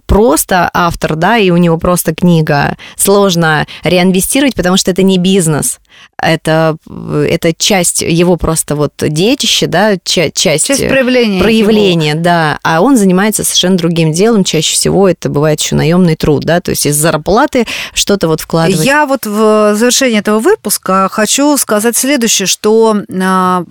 просто 0.06 0.70
автор, 0.72 1.16
да, 1.16 1.38
и 1.38 1.50
у 1.50 1.56
него 1.56 1.78
просто 1.78 2.14
книга, 2.14 2.76
сложно 2.96 3.66
реинвестировать, 3.82 4.54
потому 4.54 4.76
что 4.76 4.90
это 4.90 5.02
не 5.02 5.18
бизнес. 5.18 5.78
Это, 6.20 6.76
это 6.86 7.52
часть 7.56 8.02
его 8.02 8.36
просто 8.36 8.76
вот 8.76 8.92
детища, 8.98 9.66
да, 9.66 9.96
часть, 10.02 10.36
часть, 10.36 10.66
часть 10.66 10.88
проявления. 10.88 11.40
Проявления, 11.40 12.10
его. 12.10 12.20
да. 12.20 12.58
А 12.62 12.80
он 12.80 12.96
занимается 12.96 13.44
совершенно 13.44 13.76
другим 13.76 14.12
делом. 14.12 14.44
Чаще 14.44 14.74
всего 14.74 15.08
это 15.08 15.28
бывает 15.28 15.60
еще 15.60 15.76
наемный 15.76 16.16
труд, 16.16 16.44
да, 16.44 16.60
то 16.60 16.70
есть 16.70 16.86
из 16.86 16.96
зарплаты 16.96 17.66
что-то 17.92 18.28
вот 18.28 18.40
вкладывать. 18.40 18.84
Я 18.84 19.06
вот 19.06 19.26
в 19.26 19.74
завершении 19.74 20.18
этого 20.18 20.38
выпуска 20.38 21.08
хочу 21.10 21.56
сказать 21.56 21.96
следующее, 21.96 22.46
что 22.46 22.96
а, 23.20 23.64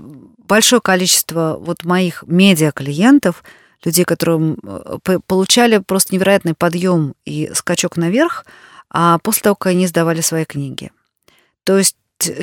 большое 0.47 0.81
количество 0.81 1.57
вот 1.59 1.83
моих 1.83 2.23
медиа-клиентов– 2.27 3.43
людей, 3.83 4.05
которые 4.05 4.55
э, 4.63 5.19
получали 5.27 5.77
просто 5.79 6.15
невероятный 6.15 6.53
подъем 6.53 7.15
и 7.25 7.51
скачок 7.53 7.97
наверх, 7.97 8.45
а 8.89 9.17
после 9.19 9.41
того, 9.41 9.55
как 9.55 9.71
они 9.71 9.87
сдавали 9.87 10.21
свои 10.21 10.45
книги. 10.45 10.91
То 11.63 11.77
есть 11.77 11.95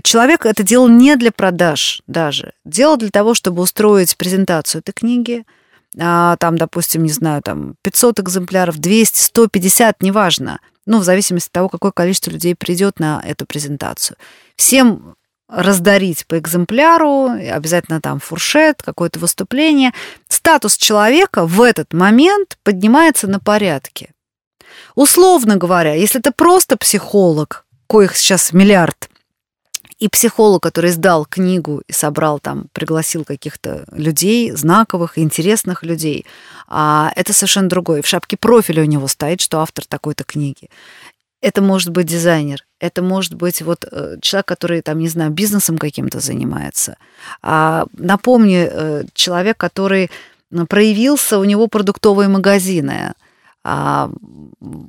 человек 0.02 0.46
это 0.46 0.62
делал 0.62 0.88
не 0.88 1.16
для 1.16 1.32
продаж 1.32 2.02
даже, 2.06 2.52
делал 2.64 2.96
для 2.96 3.10
того, 3.10 3.34
чтобы 3.34 3.62
устроить 3.62 4.16
презентацию 4.16 4.80
этой 4.80 4.92
книги, 4.92 5.44
а, 5.98 6.36
там, 6.36 6.56
допустим, 6.56 7.02
не 7.02 7.10
знаю, 7.10 7.42
там 7.42 7.74
500 7.82 8.20
экземпляров, 8.20 8.78
200, 8.78 9.18
150, 9.18 10.02
неважно, 10.02 10.60
ну, 10.86 10.98
в 10.98 11.04
зависимости 11.04 11.48
от 11.48 11.52
того, 11.52 11.68
какое 11.68 11.92
количество 11.92 12.30
людей 12.30 12.54
придет 12.54 13.00
на 13.00 13.22
эту 13.24 13.46
презентацию. 13.46 14.16
Всем 14.56 15.14
раздарить 15.50 16.26
по 16.26 16.38
экземпляру, 16.38 17.26
обязательно 17.26 18.00
там 18.00 18.20
фуршет, 18.20 18.82
какое-то 18.82 19.18
выступление. 19.18 19.92
Статус 20.28 20.76
человека 20.76 21.46
в 21.46 21.60
этот 21.62 21.92
момент 21.92 22.58
поднимается 22.62 23.26
на 23.26 23.40
порядке. 23.40 24.10
Условно 24.94 25.56
говоря, 25.56 25.94
если 25.94 26.20
ты 26.20 26.30
просто 26.30 26.76
психолог, 26.76 27.64
коих 27.86 28.16
сейчас 28.16 28.52
миллиард, 28.52 29.08
и 30.00 30.08
психолог, 30.08 30.62
который 30.62 30.90
сдал 30.90 31.26
книгу 31.26 31.82
и 31.86 31.92
собрал 31.92 32.40
там, 32.40 32.68
пригласил 32.72 33.24
каких-то 33.24 33.84
людей, 33.92 34.50
знаковых, 34.52 35.18
интересных 35.18 35.82
людей, 35.82 36.24
а 36.68 37.12
это 37.16 37.34
совершенно 37.34 37.68
другое. 37.68 38.00
В 38.00 38.06
шапке 38.06 38.38
профиля 38.38 38.82
у 38.82 38.86
него 38.86 39.06
стоит, 39.08 39.42
что 39.42 39.60
автор 39.60 39.84
такой-то 39.86 40.24
книги. 40.24 40.70
Это 41.42 41.62
может 41.62 41.88
быть 41.88 42.06
дизайнер, 42.06 42.66
это 42.80 43.02
может 43.02 43.34
быть 43.34 43.62
вот 43.62 43.86
э, 43.90 44.16
человек, 44.20 44.46
который 44.46 44.82
там, 44.82 44.98
не 44.98 45.08
знаю, 45.08 45.30
бизнесом 45.30 45.78
каким-то 45.78 46.20
занимается. 46.20 46.96
А, 47.42 47.86
напомню, 47.96 48.68
э, 48.70 49.04
человек, 49.14 49.56
который 49.56 50.10
проявился, 50.68 51.38
у 51.38 51.44
него 51.44 51.66
продуктовые 51.68 52.28
магазины. 52.28 53.14
А, 53.62 54.10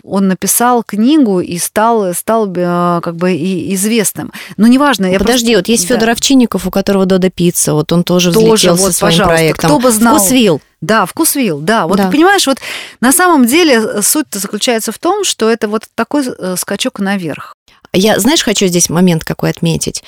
он 0.04 0.28
написал 0.30 0.84
книгу 0.84 1.42
и 1.42 1.58
стал, 1.58 2.14
стал 2.14 2.50
э, 2.56 3.02
как 3.04 3.18
бы 3.18 3.34
и 3.34 3.74
известным. 3.76 4.32
Но 4.56 4.68
неважно. 4.68 5.08
Я 5.08 5.20
Подожди, 5.20 5.54
просто... 5.54 5.58
вот 5.58 5.68
есть 5.68 5.88
да. 5.90 5.96
Федор 5.96 6.10
Овчинников, 6.12 6.66
у 6.66 6.72
которого 6.72 7.06
Дода 7.06 7.30
Пицца, 7.30 7.74
вот 7.74 7.92
он 7.92 8.06
тоже, 8.06 8.32
тоже 8.32 8.56
взлетел 8.56 8.76
вот, 8.76 8.92
со 8.92 8.98
своим 8.98 9.12
пожалуйста, 9.12 9.36
проектом. 9.36 9.70
Кто 9.70 9.80
бы 9.80 9.92
знал. 9.92 10.18
Вкусвилл. 10.18 10.62
Да, 10.80 11.06
вкусвилл, 11.06 11.60
да. 11.60 11.86
Вот 11.86 11.98
да. 11.98 12.10
понимаешь, 12.10 12.48
вот 12.48 12.60
на 13.02 13.12
самом 13.12 13.46
деле 13.46 14.02
суть 14.02 14.28
заключается 14.32 14.94
в 14.94 15.00
том, 15.00 15.26
что 15.26 15.50
это 15.50 15.68
вот 15.68 15.88
такой 15.94 16.26
э, 16.26 16.56
скачок 16.58 17.00
наверх. 17.00 17.56
Я, 17.94 18.20
знаешь, 18.20 18.42
хочу 18.42 18.68
здесь 18.68 18.90
момент 18.90 19.26
какой 19.26 19.50
отметить. 19.50 20.02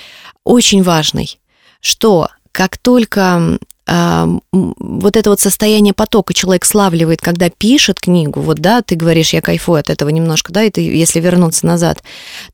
Очень 0.46 0.84
важный, 0.84 1.38
что 1.82 2.30
как 2.54 2.78
только 2.78 3.60
вот 3.86 5.18
это 5.18 5.30
вот 5.30 5.42
состояние 5.42 5.94
потока 5.94 6.34
человек 6.34 6.64
славливает, 6.64 7.22
когда 7.22 7.50
пишет 7.50 8.00
книгу, 8.00 8.40
вот, 8.40 8.60
да, 8.60 8.82
ты 8.82 8.96
говоришь, 8.96 9.34
я 9.34 9.42
кайфую 9.42 9.80
от 9.80 9.90
этого 9.90 10.10
немножко, 10.10 10.54
да, 10.54 10.64
и 10.64 10.70
ты, 10.70 10.82
если 10.82 11.20
вернуться 11.20 11.66
назад, 11.66 12.02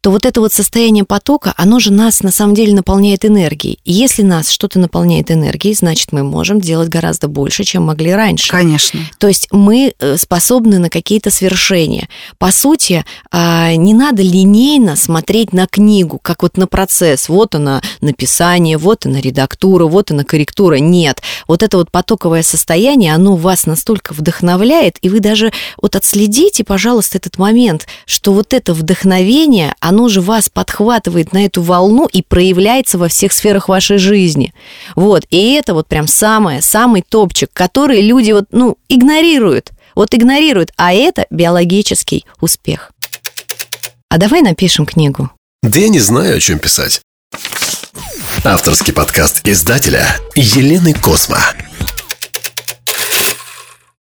то 0.01 0.09
вот 0.09 0.25
это 0.25 0.41
вот 0.41 0.53
состояние 0.53 1.03
потока, 1.03 1.53
оно 1.55 1.79
же 1.79 1.93
нас 1.93 2.23
на 2.23 2.31
самом 2.31 2.55
деле 2.55 2.73
наполняет 2.73 3.25
энергией. 3.25 3.79
И 3.85 3.93
если 3.93 4.23
нас 4.23 4.49
что-то 4.49 4.79
наполняет 4.79 5.29
энергией, 5.29 5.75
значит, 5.75 6.11
мы 6.11 6.23
можем 6.23 6.59
делать 6.59 6.89
гораздо 6.89 7.27
больше, 7.27 7.63
чем 7.63 7.83
могли 7.83 8.11
раньше. 8.11 8.49
Конечно. 8.49 8.99
То 9.19 9.27
есть 9.27 9.49
мы 9.51 9.93
э, 9.99 10.17
способны 10.17 10.79
на 10.79 10.89
какие-то 10.89 11.29
свершения. 11.29 12.09
По 12.39 12.51
сути, 12.51 13.05
а, 13.31 13.75
не 13.75 13.93
надо 13.93 14.23
линейно 14.23 14.95
смотреть 14.95 15.53
на 15.53 15.67
книгу, 15.67 16.19
как 16.19 16.41
вот 16.41 16.57
на 16.57 16.65
процесс. 16.65 17.29
Вот 17.29 17.53
она 17.53 17.81
написание, 18.01 18.77
вот 18.77 19.05
она 19.05 19.21
редактура, 19.21 19.85
вот 19.85 20.09
она 20.09 20.23
корректура. 20.23 20.75
Нет 20.75 21.18
вот 21.47 21.63
это 21.63 21.77
вот 21.77 21.91
потоковое 21.91 22.43
состояние, 22.43 23.13
оно 23.13 23.35
вас 23.35 23.65
настолько 23.65 24.13
вдохновляет, 24.13 24.97
и 25.01 25.09
вы 25.09 25.19
даже 25.19 25.51
вот 25.81 25.95
отследите, 25.95 26.63
пожалуйста, 26.63 27.17
этот 27.17 27.37
момент, 27.37 27.87
что 28.05 28.33
вот 28.33 28.53
это 28.53 28.73
вдохновение, 28.73 29.75
оно 29.79 30.09
же 30.09 30.21
вас 30.21 30.49
подхватывает 30.49 31.33
на 31.33 31.45
эту 31.45 31.61
волну 31.61 32.07
и 32.11 32.21
проявляется 32.21 32.97
во 32.97 33.07
всех 33.07 33.33
сферах 33.33 33.69
вашей 33.69 33.97
жизни. 33.97 34.53
Вот, 34.95 35.25
и 35.29 35.53
это 35.53 35.73
вот 35.73 35.87
прям 35.87 36.07
самое, 36.07 36.61
самый 36.61 37.03
топчик, 37.07 37.49
который 37.53 38.01
люди 38.01 38.31
вот, 38.31 38.45
ну, 38.51 38.77
игнорируют. 38.87 39.71
Вот 39.95 40.13
игнорируют, 40.13 40.71
а 40.77 40.93
это 40.93 41.25
биологический 41.29 42.25
успех. 42.39 42.91
А 44.09 44.17
давай 44.17 44.41
напишем 44.41 44.85
книгу. 44.85 45.29
Да 45.61 45.79
я 45.79 45.89
не 45.89 45.99
знаю, 45.99 46.37
о 46.37 46.39
чем 46.39 46.59
писать. 46.59 47.01
Авторский 48.45 48.93
подкаст 48.93 49.47
издателя 49.47 50.05
Елены 50.33 50.93
Космо. 50.93 51.39